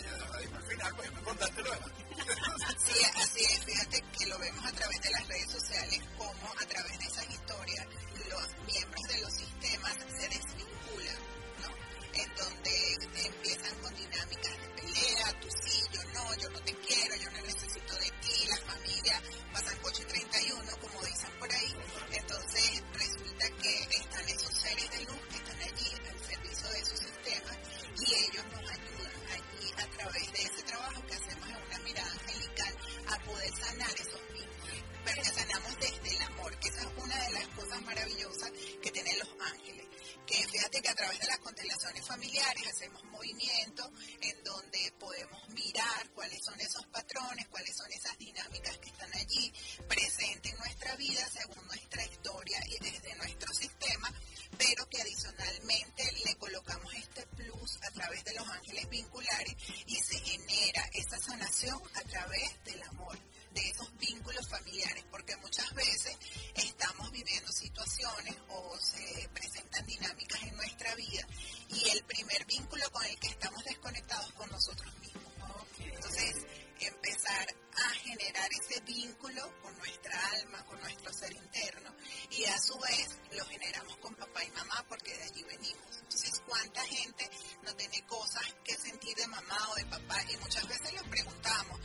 al 0.54 0.62
final, 0.62 0.94
pues 0.96 1.12
me 1.12 1.22
contaste 1.22 1.62
lo 1.62 1.70
demás. 1.72 1.90
Sí, 2.78 3.04
así 3.16 3.44
es. 3.44 3.64
Fíjate 3.64 4.02
que 4.18 4.26
lo 4.26 4.38
vemos 4.38 4.64
a 4.64 4.72
través 4.72 5.00
de 5.02 5.10
las 5.10 5.26
redes 5.28 5.50
sociales, 5.50 6.00
como 6.16 6.52
a 6.60 6.66
través 6.66 6.98
de 6.98 7.04
esas 7.06 7.30
historias 7.30 7.86
los 8.28 8.48
miembros 8.66 9.02
de 9.08 9.20
los 9.20 9.32
sistemas 9.32 9.92
se 9.92 10.28
desvinculan, 10.28 11.18
¿no? 11.60 11.68
En 12.12 12.34
donde 12.36 12.94
empiezan 13.24 13.74
con 13.80 13.94
dinámicas 13.94 14.60
de 14.60 14.68
pelea, 14.80 15.40
tú 15.40 15.48
sí, 15.64 15.82
yo 15.92 16.04
no, 16.12 16.34
yo 16.36 16.50
no 16.50 16.60
te 16.60 16.74
quiero, 16.74 17.16
yo 17.16 17.30
no 17.30 17.40
necesito 17.42 17.96
de 17.96 18.11
ti, 18.32 18.46
la 18.48 18.56
familia 18.56 19.22
pasan 19.52 19.76
coche 19.78 20.04
31, 20.04 20.76
como 20.80 21.04
dicen 21.04 21.30
por 21.38 21.52
ahí. 21.52 21.74
Entonces 22.12 22.82
resulta 22.92 23.46
que 23.60 23.96
están 23.96 24.28
esos 24.28 24.54
seres 24.54 24.90
de 24.90 25.04
luz 25.04 25.20
que 25.30 25.36
están 25.36 25.60
allí 25.60 25.90
al 26.08 26.20
servicio 26.24 26.68
de 26.70 26.78
esos 26.80 26.98
sistemas 26.98 27.58
y 27.98 28.14
ellos 28.24 28.44
nos 28.52 28.70
ayudan 28.70 29.22
allí 29.36 29.72
a 29.76 29.86
través 29.96 30.32
de 30.32 30.42
ese 30.42 30.62
trabajo 30.62 31.06
que 31.06 31.14
hacemos 31.14 31.48
en 31.48 31.56
una 31.56 31.78
mirada 31.80 32.12
angelical 32.12 32.74
a 33.08 33.18
poder 33.24 33.52
sanar 33.54 33.94
esos 34.00 34.20
vínculos. 34.32 34.82
Pero 35.04 35.24
sanamos 35.24 35.78
desde 35.80 36.16
el 36.16 36.22
amor, 36.22 36.58
que 36.58 36.68
esa 36.68 36.80
es 36.82 36.88
una 36.96 37.16
de 37.26 37.32
las 37.32 37.48
cosas 37.48 37.82
maravillosas 37.82 38.50
que 38.82 38.90
tienen 38.90 39.18
los 39.18 39.28
ángeles. 39.40 39.86
Que 40.26 40.46
fíjate 40.46 40.80
que 40.80 40.88
a 40.88 40.94
través 40.94 41.18
de 41.18 41.26
las 41.26 41.38
constelaciones 41.38 42.06
familiares 42.06 42.66
hacemos 42.66 43.02
movimientos 43.04 43.90
en 44.20 44.44
donde 44.44 44.92
podemos 44.98 45.48
mirar 45.50 46.10
cuáles 46.14 46.38
son 46.44 46.58
esos 46.60 46.86
patrones, 46.86 47.48
cuáles 47.48 47.76
son 47.76 47.90
esas 47.92 48.16
dinámicas 48.18 48.78
que 48.78 48.88
están 48.88 49.12
allí 49.14 49.52
presentes 49.88 50.52
en 50.52 50.58
nuestra 50.58 50.96
vida 50.96 51.28
según 51.28 51.66
nuestra 51.66 52.04
historia 52.04 52.60
y 52.66 52.78
desde 52.82 53.14
nuestro 53.16 53.52
sistema, 53.52 54.12
pero 54.56 54.88
que 54.88 55.02
adicionalmente 55.02 56.12
le 56.24 56.36
colocamos 56.36 56.94
este 56.94 57.26
plus 57.36 57.78
a 57.82 57.90
través 57.90 58.24
de 58.24 58.34
los 58.34 58.48
ángeles 58.48 58.88
vinculares 58.88 59.56
y 59.86 59.96
se 59.96 60.18
genera 60.20 60.88
esa 60.94 61.18
sanación 61.18 61.80
a 61.94 62.00
través 62.02 62.64
del 62.64 62.82
amor 62.84 63.18
de 63.54 63.68
esos 63.68 63.96
vínculos 63.98 64.48
familiares, 64.48 65.04
porque 65.10 65.36
muchas 65.36 65.72
veces 65.74 66.16
estamos 66.54 67.10
viviendo 67.10 67.50
situaciones 67.52 68.36
o 68.48 68.78
se 68.78 69.28
presentan 69.32 69.86
dinámicas 69.86 70.42
en 70.42 70.56
nuestra 70.56 70.94
vida 70.94 71.26
y 71.68 71.88
el 71.90 72.04
primer 72.04 72.44
vínculo 72.46 72.90
con 72.90 73.04
el 73.04 73.18
que 73.18 73.28
estamos 73.28 73.64
desconectados 73.64 74.32
con 74.32 74.50
nosotros 74.50 74.94
mismos. 74.98 75.32
Entonces, 75.78 76.36
empezar 76.80 77.46
a 77.74 77.90
generar 77.94 78.48
ese 78.52 78.80
vínculo 78.80 79.60
con 79.62 79.76
nuestra 79.78 80.18
alma, 80.30 80.64
con 80.64 80.80
nuestro 80.80 81.12
ser 81.12 81.32
interno 81.32 81.94
y 82.30 82.44
a 82.44 82.58
su 82.58 82.78
vez 82.78 83.18
lo 83.32 83.44
generamos 83.46 83.96
con 83.98 84.14
papá 84.14 84.44
y 84.44 84.50
mamá 84.50 84.84
porque 84.88 85.16
de 85.16 85.22
allí 85.22 85.42
venimos. 85.44 85.98
Entonces, 86.00 86.42
¿cuánta 86.46 86.82
gente 86.82 87.30
no 87.62 87.74
tiene 87.76 88.04
cosas 88.06 88.42
que 88.64 88.74
sentir 88.74 89.16
de 89.16 89.26
mamá 89.28 89.70
o 89.70 89.74
de 89.76 89.86
papá? 89.86 90.22
Y 90.30 90.36
muchas 90.38 90.66
veces 90.68 90.92
les 90.92 91.02
preguntamos, 91.04 91.80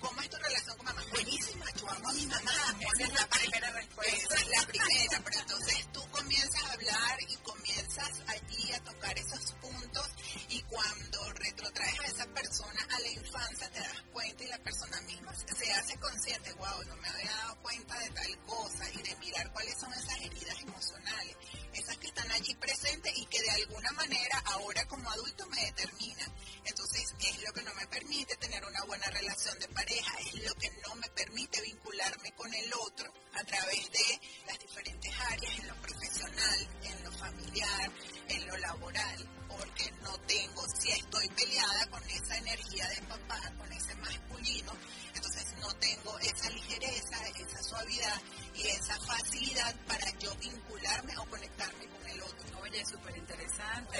¿Cómo 0.00 0.20
es 0.20 0.30
tu 0.30 0.36
relación 0.36 0.76
con 0.76 0.86
mamá? 0.86 1.02
Buenísima, 1.10 1.66
yo 1.78 1.90
amo 1.90 2.08
a 2.08 2.12
mi 2.12 2.26
mamá. 2.26 2.52
Esa 2.80 3.04
es 3.04 3.12
la 3.14 3.26
primera 3.28 3.70
respuesta. 3.72 4.16
Esa 4.16 4.34
es 4.34 4.48
la 4.48 4.66
primera, 4.66 5.20
pero 5.24 5.40
entonces 5.40 5.86
tú 5.92 6.00
comienzas 6.10 6.64
a 6.64 6.72
hablar 6.72 7.18
y 7.28 7.36
comienzas 7.36 8.10
allí 8.26 8.72
a 8.72 8.80
tocar 8.80 9.18
esos 9.18 9.52
puntos 9.60 10.08
y 10.48 10.62
cuando 10.62 11.32
retrotraes 11.34 12.00
a 12.00 12.06
esa 12.06 12.26
persona 12.26 12.86
a 12.90 13.00
la 13.00 13.08
infancia 13.08 13.70
te 13.70 13.80
das 13.80 14.02
cuenta 14.12 14.44
y 14.44 14.48
la 14.48 14.58
persona 14.58 15.00
misma 15.02 15.34
se 15.34 15.72
hace 15.72 15.96
consciente, 15.98 16.52
wow, 16.54 16.84
no 16.86 16.96
me 16.96 17.08
había 17.08 17.30
dado 17.30 17.56
cuenta 17.62 17.98
de 17.98 18.10
tal 18.10 18.38
cosa 18.46 18.90
y 18.92 19.02
de 19.02 19.16
mirar 19.16 19.52
cuáles 19.52 19.78
son 19.78 19.92
esas 19.92 20.20
heridas 20.20 20.60
emocionales, 20.60 21.36
esas 21.72 21.96
que 21.98 22.06
están 22.06 22.30
allí 22.30 22.54
presentes 22.56 23.12
y 23.16 23.26
que 23.26 23.40
de 23.42 23.50
alguna 23.50 23.92
manera 23.92 24.42
ahora 24.46 24.86
como 24.86 25.10
adulto 25.10 25.46
me 25.48 25.64
determinan. 25.66 26.32
Entonces 26.64 27.14
es 27.20 27.42
lo 27.42 27.52
que 27.52 27.62
no 27.62 27.74
me 27.74 27.86
permite 27.86 28.36
tener 28.36 28.64
una 28.64 28.84
buena 28.84 29.06
relación 29.10 29.58
de 29.58 29.68
pareja, 29.68 30.12
es 30.20 30.34
lo 30.44 30.54
que 30.54 30.70
no 30.86 30.94
me 30.96 31.08
permite 31.10 31.60
vincularme 31.62 32.32
con 32.32 32.52
el 32.52 32.72
otro 32.74 33.12
a 33.34 33.44
través 33.44 33.90
de 33.90 34.20
las 34.46 34.58
diferentes 34.58 35.12
áreas, 35.20 35.58
en 35.58 35.68
lo 35.68 35.74
profesional, 35.76 36.68
en 36.82 37.04
lo 37.04 37.12
familiar, 37.12 37.92
en 38.28 38.46
lo 38.46 38.56
laboral, 38.58 39.39
porque 39.56 39.90
no 40.02 40.16
tengo, 40.26 40.62
si 40.78 40.90
estoy 40.90 41.28
peleada 41.28 41.86
con 41.90 42.02
esa 42.10 42.36
energía 42.38 42.88
de 42.88 43.02
papá, 43.02 43.40
con 43.58 43.72
ese 43.72 43.94
masculino, 43.96 44.72
entonces 45.14 45.54
no 45.60 45.74
tengo 45.76 46.18
esa 46.20 46.50
ligereza, 46.50 47.16
esa 47.38 47.62
suavidad 47.62 48.20
y 48.54 48.66
esa 48.68 48.98
facilidad 49.00 49.74
para 49.86 50.10
yo 50.18 50.34
vincularme 50.36 51.16
o 51.18 51.24
conectarme 51.26 51.86
con 51.86 52.08
el 52.08 52.22
otro. 52.22 52.60
Oye, 52.62 52.84
súper 52.84 53.16
interesante. 53.16 53.98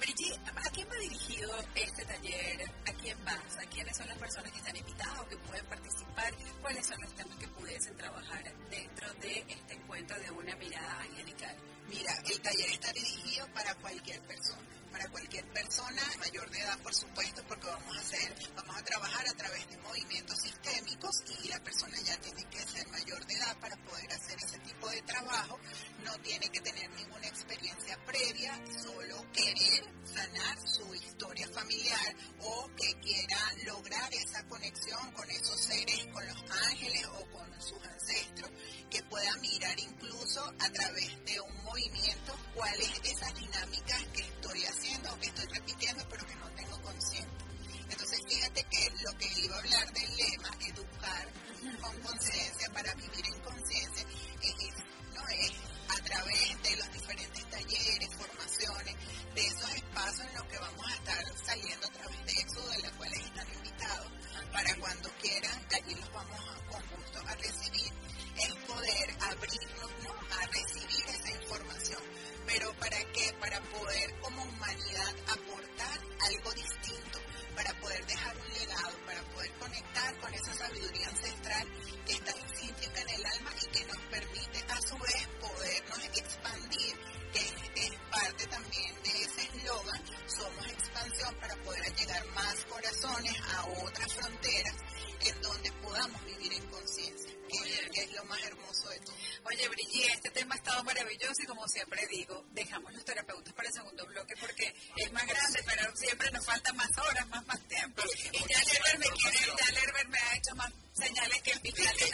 Brigitte, 0.00 0.40
¿a 0.54 0.70
quién 0.70 0.88
va 0.88 0.96
dirigido 0.96 1.52
este 1.74 2.04
taller? 2.04 2.70
¿A 2.86 2.92
quién 2.92 3.24
vas? 3.24 3.56
¿A 3.58 3.66
quiénes 3.70 3.96
son 3.96 4.08
las 4.08 4.18
personas 4.18 4.52
que 4.52 4.58
están 4.58 4.76
invitadas 4.76 5.18
o 5.20 5.28
que 5.28 5.36
pueden 5.38 5.66
participar? 5.66 6.34
¿Cuáles 6.60 6.86
son 6.86 7.00
los 7.00 7.14
temas 7.14 7.36
que 7.38 7.48
pudiesen 7.48 7.96
trabajar 7.96 8.42
dentro 8.70 9.12
de 9.14 9.44
este 9.48 9.74
encuentro 9.74 10.18
de 10.20 10.30
una 10.30 10.56
mirada 10.56 11.00
angelical? 11.00 11.56
Mira, 11.88 12.12
el 12.24 12.40
taller 12.40 12.70
está 12.70 12.92
dirigido 12.92 13.46
para 13.54 13.74
cualquier 13.76 14.20
persona, 14.22 14.62
para 14.90 15.08
cualquier 15.08 15.44
persona 15.46 16.02
mayor 16.18 16.50
de 16.50 16.58
edad, 16.58 16.78
por 16.80 16.94
supuesto, 16.94 17.42
porque 17.48 17.66
vamos 17.66 17.96
a 17.96 18.00
hacer, 18.00 18.34
vamos 18.54 18.76
a 18.76 18.82
trabajar 18.82 19.28
a 19.28 19.34
través 19.34 19.68
de 19.68 19.76
movimientos 19.78 20.38
sistémicos 20.40 21.22
y 21.42 21.48
la 21.48 21.60
persona 21.60 21.98
ya 22.00 22.16
tiene 22.18 22.44
que 22.44 22.58
ser 22.58 22.86
mayor 22.88 23.25
para 23.54 23.76
poder 23.76 24.12
hacer 24.12 24.36
ese 24.38 24.58
tipo 24.58 24.88
de 24.88 25.00
trabajo, 25.02 25.58
no 26.04 26.12
tiene 26.18 26.48
que 26.48 26.60
tener 26.60 26.90
ninguna 26.90 27.26
experiencia 27.28 27.96
previa, 28.04 28.60
solo 28.82 29.24
querer 29.32 29.84
sanar 30.04 30.58
su 30.68 30.94
historia 30.94 31.48
familiar 31.48 32.16
o 32.40 32.68
que 32.76 32.92
quiera 33.00 33.38
lograr 33.64 34.12
esa 34.14 34.42
conexión 34.48 35.12
con 35.12 35.30
esos 35.30 35.60
seres, 35.60 36.06
con 36.12 36.26
los 36.26 36.44
ángeles 36.68 37.06
o 37.06 37.30
con 37.30 37.62
sus 37.62 37.82
ancestros, 37.86 38.50
que 38.90 39.02
pueda 39.04 39.36
mirar 39.36 39.78
incluso 39.78 40.44
a 40.58 40.70
través 40.70 41.24
de 41.24 41.40
un 41.40 41.64
movimiento 41.64 42.36
cuáles 42.54 42.90
esas 43.04 43.34
dinámicas 43.34 44.04
que 44.12 44.22
estoy 44.22 44.64
haciendo 44.64 45.12
o 45.12 45.18
que 45.18 45.26
estoy 45.26 45.46
repitiendo 45.46 46.04
pero 46.08 46.26
que 46.26 46.36
no 46.36 46.50
tengo 46.50 46.82
consciente. 46.82 47.44
Entonces 47.88 48.20
fíjate 48.28 48.64
que 48.64 48.90
lo 49.02 49.18
que 49.18 49.40
iba 49.40 49.54
a 49.54 49.58
hablar 49.60 49.92
del 49.92 50.16
lema, 50.16 50.50
educar 50.66 51.45
con 51.74 52.00
conciencia 52.00 52.70
para 52.72 52.94
vivir 52.94 53.26
en 53.26 53.40
conciencia, 53.40 54.06
es, 54.42 54.74
no 55.14 55.28
es 55.28 55.52
a 55.88 56.04
través 56.04 56.62
de 56.62 56.76
los 56.76 56.92
diferentes 56.92 57.50
talleres, 57.50 58.08
formaciones, 58.16 58.96
de 59.34 59.46
esos 59.46 59.74
espacios 59.74 60.26
en 60.28 60.34
los 60.34 60.44
que 60.44 60.58
vamos 60.58 60.86
a 60.86 60.94
estar 60.94 61.24
saliendo 61.44 61.86
a 61.86 61.90
través 61.90 62.26
de 62.26 62.32
eso, 62.32 62.68
de 62.68 62.82
los 62.82 62.92
cuales 62.92 63.18
están 63.20 63.54
invitados, 63.54 64.12
para 64.52 64.74
cuando 64.76 65.10
quieran, 65.20 65.66
allí 65.74 65.94
los 65.94 66.12
vamos 66.12 66.40
a, 66.40 66.70
con 66.70 66.82
gusto 66.96 67.18
a 67.26 67.34
recibir, 67.34 67.92
es 68.36 68.54
poder 68.66 69.16
abrirnos 69.20 69.90
¿no? 70.04 70.12
a 70.12 70.46
recibir 70.46 71.04
esa 71.08 71.30
información. 71.42 72.02
Pero 72.46 72.72
¿para 72.74 72.98
qué? 73.12 73.34
Para 73.40 73.60
poder 73.60 74.20
como 74.20 74.42
humanidad 74.44 75.14
aportar 75.28 76.00
algo 76.20 76.52
distinto, 76.52 77.18
para 77.56 77.72
poder 77.80 78.06
dejar 78.06 78.36
un 78.36 78.52
legado, 78.52 78.98
para 79.06 79.22
poder 79.22 79.50
conectar 79.58 80.20
con 80.20 80.34
esa 80.34 80.54
sabiduría 80.54 81.08
ancestral 81.08 81.66
que 82.06 82.12
está 82.12 82.36
intrínseca 82.36 83.00
en 83.00 83.08
el 83.08 83.26
alma 83.26 83.50
y 83.62 83.66
que 83.68 83.84
nos 83.86 83.98
permite 84.10 84.64
a 84.68 84.80
su 84.82 84.98
vez 84.98 85.28
podernos 85.40 86.04
expandir, 86.04 86.96
que 87.32 87.38
es, 87.38 87.54
es 87.76 87.98
parte 88.10 88.46
también 88.46 89.02
de 89.02 89.22
ese 89.22 89.42
eslogan, 89.42 90.02
somos 90.28 90.66
expansión 90.66 91.34
para 91.40 91.56
poder 91.56 91.96
llegar 91.96 92.26
más 92.34 92.64
corazones 92.66 93.40
a 93.54 93.66
otras 93.82 94.12
fronteras 94.12 94.76
en 95.20 95.40
donde 95.40 95.72
podamos 95.72 96.24
vivir 96.26 96.52
en 96.52 96.66
conciencia, 96.68 97.25
que, 97.48 97.90
que 97.90 98.02
es 98.02 98.12
lo 98.12 98.24
más 98.24 98.42
hermoso 98.42 98.88
de 98.88 98.98
todo. 99.00 99.16
Oye, 99.44 99.68
Brigitte, 99.68 100.12
este 100.14 100.30
tema 100.30 100.54
ha 100.54 100.58
estado 100.58 100.82
maravilloso 100.84 101.42
y 101.42 101.46
como 101.46 101.66
siempre 101.68 102.06
digo, 102.08 102.44
dejamos 102.52 102.92
los 102.92 103.04
terapeutas 103.04 103.52
para 103.54 103.68
el 103.68 103.74
segundo 103.74 104.06
bloque 104.06 104.34
porque 104.40 104.74
es 104.96 105.12
más 105.12 105.26
grande, 105.26 105.62
pero 105.64 105.96
siempre 105.96 106.30
nos 106.30 106.44
faltan 106.44 106.76
más 106.76 106.90
horas, 106.98 107.26
más, 107.28 107.46
más 107.46 107.60
tiempo. 107.68 108.02
Y 108.32 108.38
ya 108.38 108.62
Lerber 108.64 108.98
me 108.98 109.06
quiere, 109.06 109.38
ya 109.38 109.80
Lerber 109.80 110.08
me 110.08 110.18
ha 110.18 110.36
hecho 110.36 110.54
más 110.56 110.72
señales 110.92 111.42
que 111.42 111.50
el 111.52 111.60
fiscal 111.60 111.96
de 111.96 112.06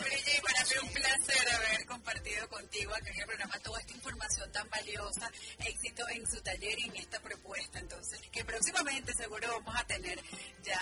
Brigitte, 0.00 0.42
para 0.42 0.64
mí 0.64 0.70
un 0.82 0.92
placer 0.92 1.54
haber 1.54 1.86
compartido 1.86 2.48
contigo 2.48 2.94
aquí 2.94 3.08
en 3.10 3.20
el 3.20 3.26
programa 3.26 3.58
toda 3.60 3.80
esta 3.80 3.92
información 3.92 4.52
tan 4.52 4.68
valiosa, 4.70 5.30
éxito 5.58 6.08
en 6.08 6.26
su 6.26 6.40
taller 6.42 6.78
y 6.78 6.84
en 6.84 6.96
esta 6.96 7.20
propuesta. 7.20 7.78
Entonces, 7.78 8.20
que 8.30 8.44
próximamente 8.44 9.12
seguro 9.14 9.48
vamos 9.48 9.80
a 9.80 9.84
tener 9.86 10.20
ya 10.62 10.80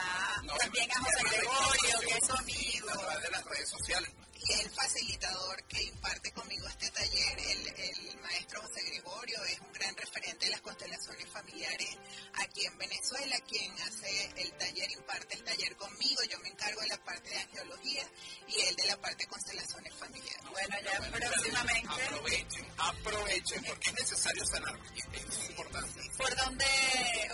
también 0.58 0.90
a 0.92 0.98
José 1.00 1.36
Gregorio, 1.36 2.00
que 2.00 2.21
amigo. 2.30 2.88
de 3.22 3.30
las 3.30 3.44
redes 3.44 3.68
sociales. 3.68 4.10
Y 4.48 4.52
el 4.54 4.70
facilitador 4.70 5.62
que 5.64 5.82
imparte 5.82 6.32
conmigo 6.32 6.66
este 6.66 6.90
taller, 6.90 7.38
el, 7.38 7.68
el 7.68 8.20
maestro 8.20 8.60
José 8.62 8.82
Gregorio, 8.86 9.42
es 9.44 9.60
un 9.60 9.72
gran 9.72 9.96
referente 9.96 10.46
de 10.46 10.50
las 10.50 10.60
constelaciones 10.60 11.28
familiares 11.28 11.98
aquí 12.34 12.66
en 12.66 12.76
Venezuela, 12.78 13.36
quien 13.48 13.72
hace 13.82 14.32
el 14.36 14.52
taller, 14.54 14.90
imparte 14.92 15.34
el 15.36 15.44
taller 15.44 15.76
conmigo. 15.76 16.22
Yo 16.30 16.38
me 16.40 16.48
encargo 16.48 16.80
de 16.80 16.88
la 16.88 17.04
parte 17.04 17.30
de 17.30 17.38
angiología 17.38 18.02
y 18.48 18.60
él 18.62 18.76
de 18.76 18.86
la 18.86 18.96
parte 19.00 19.24
de 19.24 19.30
constelaciones 19.30 19.94
familiares. 19.94 20.42
Bueno, 20.50 20.76
ya 20.84 20.98
próximamente. 21.10 21.88
Aprovechen, 21.88 22.66
aprovechen, 22.78 23.64
porque 23.64 23.90
es 23.90 23.94
necesario 23.94 24.44
sanar, 24.46 24.78
es 24.96 25.26
muy 25.26 25.46
importante. 25.46 26.00
¿Por 26.16 26.36
dónde? 26.36 26.64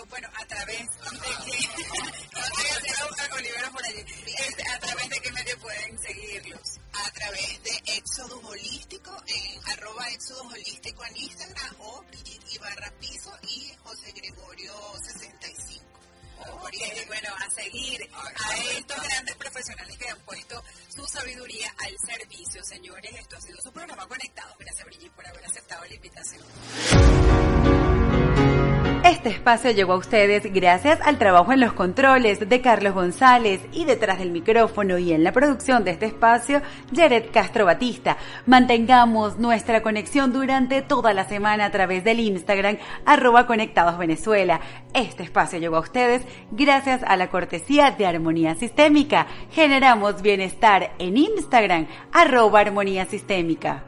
Bueno, 0.09 0.29
a 0.35 0.47
través 0.47 0.79
de 0.79 0.87
que. 0.87 1.09
no 3.63 3.73
por 3.73 3.85
allí. 3.85 4.05
Este, 4.27 4.69
¿A 4.69 4.79
través 4.79 5.09
de 5.09 5.21
qué 5.21 5.33
medio 5.33 5.59
pueden 5.59 5.99
seguirlos? 5.99 6.79
A 6.93 7.11
través 7.13 7.63
de 7.63 7.83
Éxodo 7.97 8.41
Holístico, 8.49 9.11
en 9.27 9.71
arroba 9.73 10.09
Éxodo 10.11 10.43
Holístico 10.49 11.05
en 11.05 11.17
Instagram 11.17 11.77
o 11.81 12.03
Brigitte 12.09 12.53
Ibarra 12.55 12.91
Piso 13.01 13.33
y 13.43 13.73
José 13.83 14.13
Gregorio 14.13 14.73
65. 15.03 15.85
Ok, 16.41 16.75
bueno, 17.09 17.31
a 17.37 17.51
seguir 17.51 18.09
a 18.13 18.57
estos 18.79 19.03
grandes 19.03 19.37
profesionales 19.37 19.99
que 19.99 20.09
han 20.09 20.21
puesto 20.21 20.63
su 20.95 21.05
sabiduría 21.07 21.75
al 21.79 21.97
servicio, 21.99 22.63
señores. 22.65 23.13
Esto 23.15 23.37
ha 23.37 23.41
sido 23.41 23.61
su 23.61 23.73
programa 23.73 24.07
conectado. 24.07 24.55
Gracias, 24.59 24.87
Brigitte, 24.87 25.13
por 25.15 25.27
haber 25.27 25.45
aceptado 25.45 25.85
la 25.85 25.95
invitación. 25.95 27.58
Este 29.09 29.31
espacio 29.31 29.71
llegó 29.71 29.95
a 29.95 29.97
ustedes 29.97 30.53
gracias 30.53 31.01
al 31.03 31.17
trabajo 31.17 31.55
en 31.55 31.61
los 31.61 31.73
controles 31.73 32.47
de 32.47 32.61
Carlos 32.61 32.93
González 32.93 33.59
y 33.73 33.87
detrás 33.87 34.19
del 34.19 34.31
micrófono 34.31 34.99
y 34.99 35.15
en 35.15 35.25
la 35.25 35.33
producción 35.33 35.83
de 35.83 35.93
este 35.93 36.05
espacio, 36.05 36.61
Jared 36.95 37.31
Castro 37.33 37.65
Batista. 37.65 38.19
Mantengamos 38.45 39.39
nuestra 39.39 39.83
conexión 39.83 40.31
durante 40.31 40.83
toda 40.83 41.15
la 41.15 41.25
semana 41.25 41.65
a 41.65 41.71
través 41.71 42.05
del 42.05 42.21
Instagram 42.21 42.77
arroba 43.07 43.47
Conectados 43.47 43.97
Venezuela. 43.97 44.61
Este 44.93 45.23
espacio 45.23 45.59
llegó 45.59 45.77
a 45.77 45.81
ustedes 45.81 46.21
gracias 46.51 47.03
a 47.03 47.17
la 47.17 47.31
cortesía 47.31 47.93
de 47.93 48.05
Armonía 48.05 48.57
Sistémica. 48.57 49.27
Generamos 49.53 50.21
bienestar 50.21 50.93
en 50.99 51.17
Instagram 51.17 51.87
arroba 52.13 52.61
Armonía 52.61 53.07
Sistémica. 53.07 53.88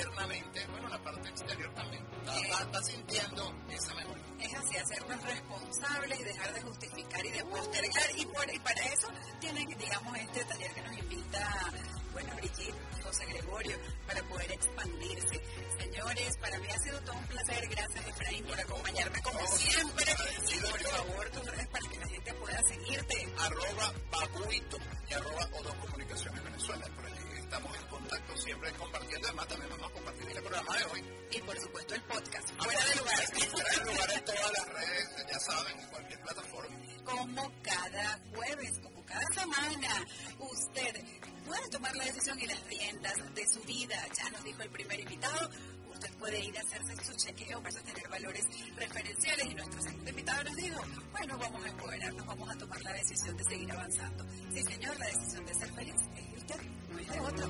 Internamente, 0.00 0.66
bueno, 0.66 0.88
la 0.88 0.98
parte 1.02 1.28
exterior 1.28 1.72
también 1.74 2.04
va- 2.28 2.64
va 2.74 2.82
sintiendo 2.82 3.54
esa 3.70 3.94
mejoría. 3.94 4.24
Es 4.40 4.54
así, 4.54 4.76
hacernos 4.76 5.22
responsables 5.24 6.20
y 6.20 6.24
dejar 6.24 6.52
de 6.54 6.60
justificar 6.62 7.24
y 7.26 7.30
de 7.30 7.44
postergar. 7.44 8.10
Y, 8.16 8.26
por, 8.26 8.54
y 8.54 8.58
para 8.58 8.84
eso 8.86 9.08
tienen, 9.40 9.66
digamos, 9.66 10.18
este 10.18 10.44
taller 10.44 10.72
que 10.74 10.82
nos 10.82 10.98
invita, 10.98 11.72
bueno, 12.12 12.34
Brigitte, 12.36 12.74
José 13.02 13.26
Gregorio, 13.26 13.78
para 14.06 14.22
poder 14.24 14.52
expandirse. 14.52 15.40
Señores, 15.78 16.36
para 16.38 16.58
mí 16.58 16.68
ha 16.68 16.78
sido 16.80 17.00
todo 17.00 17.16
un 17.16 17.26
placer. 17.26 17.68
Gracias, 17.68 18.06
Efraín, 18.06 18.44
por 18.44 18.60
acompañarme 18.60 19.22
como 19.22 19.46
siempre. 19.46 20.04
Y 20.52 20.58
por 20.60 20.80
favor, 20.80 21.30
tus 21.30 21.46
redes 21.46 21.66
para 21.68 21.88
que 21.88 21.98
la 21.98 22.08
gente 22.08 22.34
pueda 22.34 22.60
seguirte. 22.68 23.32
Arroba 23.38 23.92
Babuito 24.10 24.76
y 25.08 25.14
arroba 25.14 25.48
Odo 25.58 25.74
Comunicaciones 25.80 26.44
Venezuela. 26.44 26.86
Por 26.94 27.06
allí 27.06 27.18
estamos 27.46 27.76
en 27.76 27.86
contacto 27.86 28.36
siempre 28.36 28.72
compartiendo. 28.72 29.28
Además, 29.28 29.48
también 29.48 29.70
vamos 29.70 29.90
a 29.90 29.94
compartir 29.94 30.28
el 30.28 30.42
programa 30.42 30.78
de 30.78 30.84
hoy. 30.84 31.04
Y 31.30 31.40
por 31.40 31.60
supuesto 31.60 31.94
el 31.94 32.02
podcast. 32.02 32.50
Ah, 32.58 32.64
fuera 32.64 32.84
de 32.84 32.96
lugar. 32.96 33.50
Fuera 33.50 33.70
de 33.70 33.92
lugar 33.92 34.12
en 34.12 34.24
todas 34.24 34.52
las 34.52 34.68
redes, 34.68 35.26
ya 35.32 35.38
saben, 35.40 35.80
en 35.80 35.88
cualquier 35.88 36.20
plataforma. 36.20 36.76
Como 37.04 37.52
cada 37.62 38.20
jueves, 38.34 38.80
como 38.82 39.04
cada 39.04 39.26
semana, 39.32 40.06
usted 40.38 41.04
puede 41.46 41.68
tomar 41.70 41.96
la 41.96 42.04
decisión 42.04 42.40
y 42.40 42.46
las 42.46 42.66
riendas 42.66 43.34
de 43.34 43.46
su 43.46 43.60
vida. 43.62 44.06
Ya 44.16 44.30
nos 44.30 44.44
dijo 44.44 44.62
el 44.62 44.70
primer 44.70 45.00
invitado 45.00 45.50
usted 45.96 46.12
puede 46.18 46.44
ir 46.44 46.56
a 46.58 46.60
hacerse 46.60 47.04
su 47.04 47.12
chequeo 47.16 47.62
para 47.62 47.80
tener 47.82 48.08
valores 48.08 48.44
referenciales. 48.76 49.46
Y 49.46 49.54
nuestro 49.54 49.82
segundo 49.82 50.10
invitado 50.10 50.44
nos 50.44 50.56
dijo, 50.56 50.80
bueno, 51.12 51.38
vamos 51.38 51.64
a 51.64 51.68
empoderarnos, 51.68 52.26
vamos 52.26 52.50
a 52.50 52.58
tomar 52.58 52.82
la 52.82 52.92
decisión 52.92 53.36
de 53.36 53.44
seguir 53.44 53.72
avanzando. 53.72 54.26
Sí, 54.52 54.62
señor, 54.62 54.98
la 54.98 55.06
decisión 55.06 55.46
de 55.46 55.54
ser 55.54 55.72
feliz 55.72 55.94
es 56.16 56.38
usted. 56.38 56.85
What 56.96 57.36
the? 57.36 57.46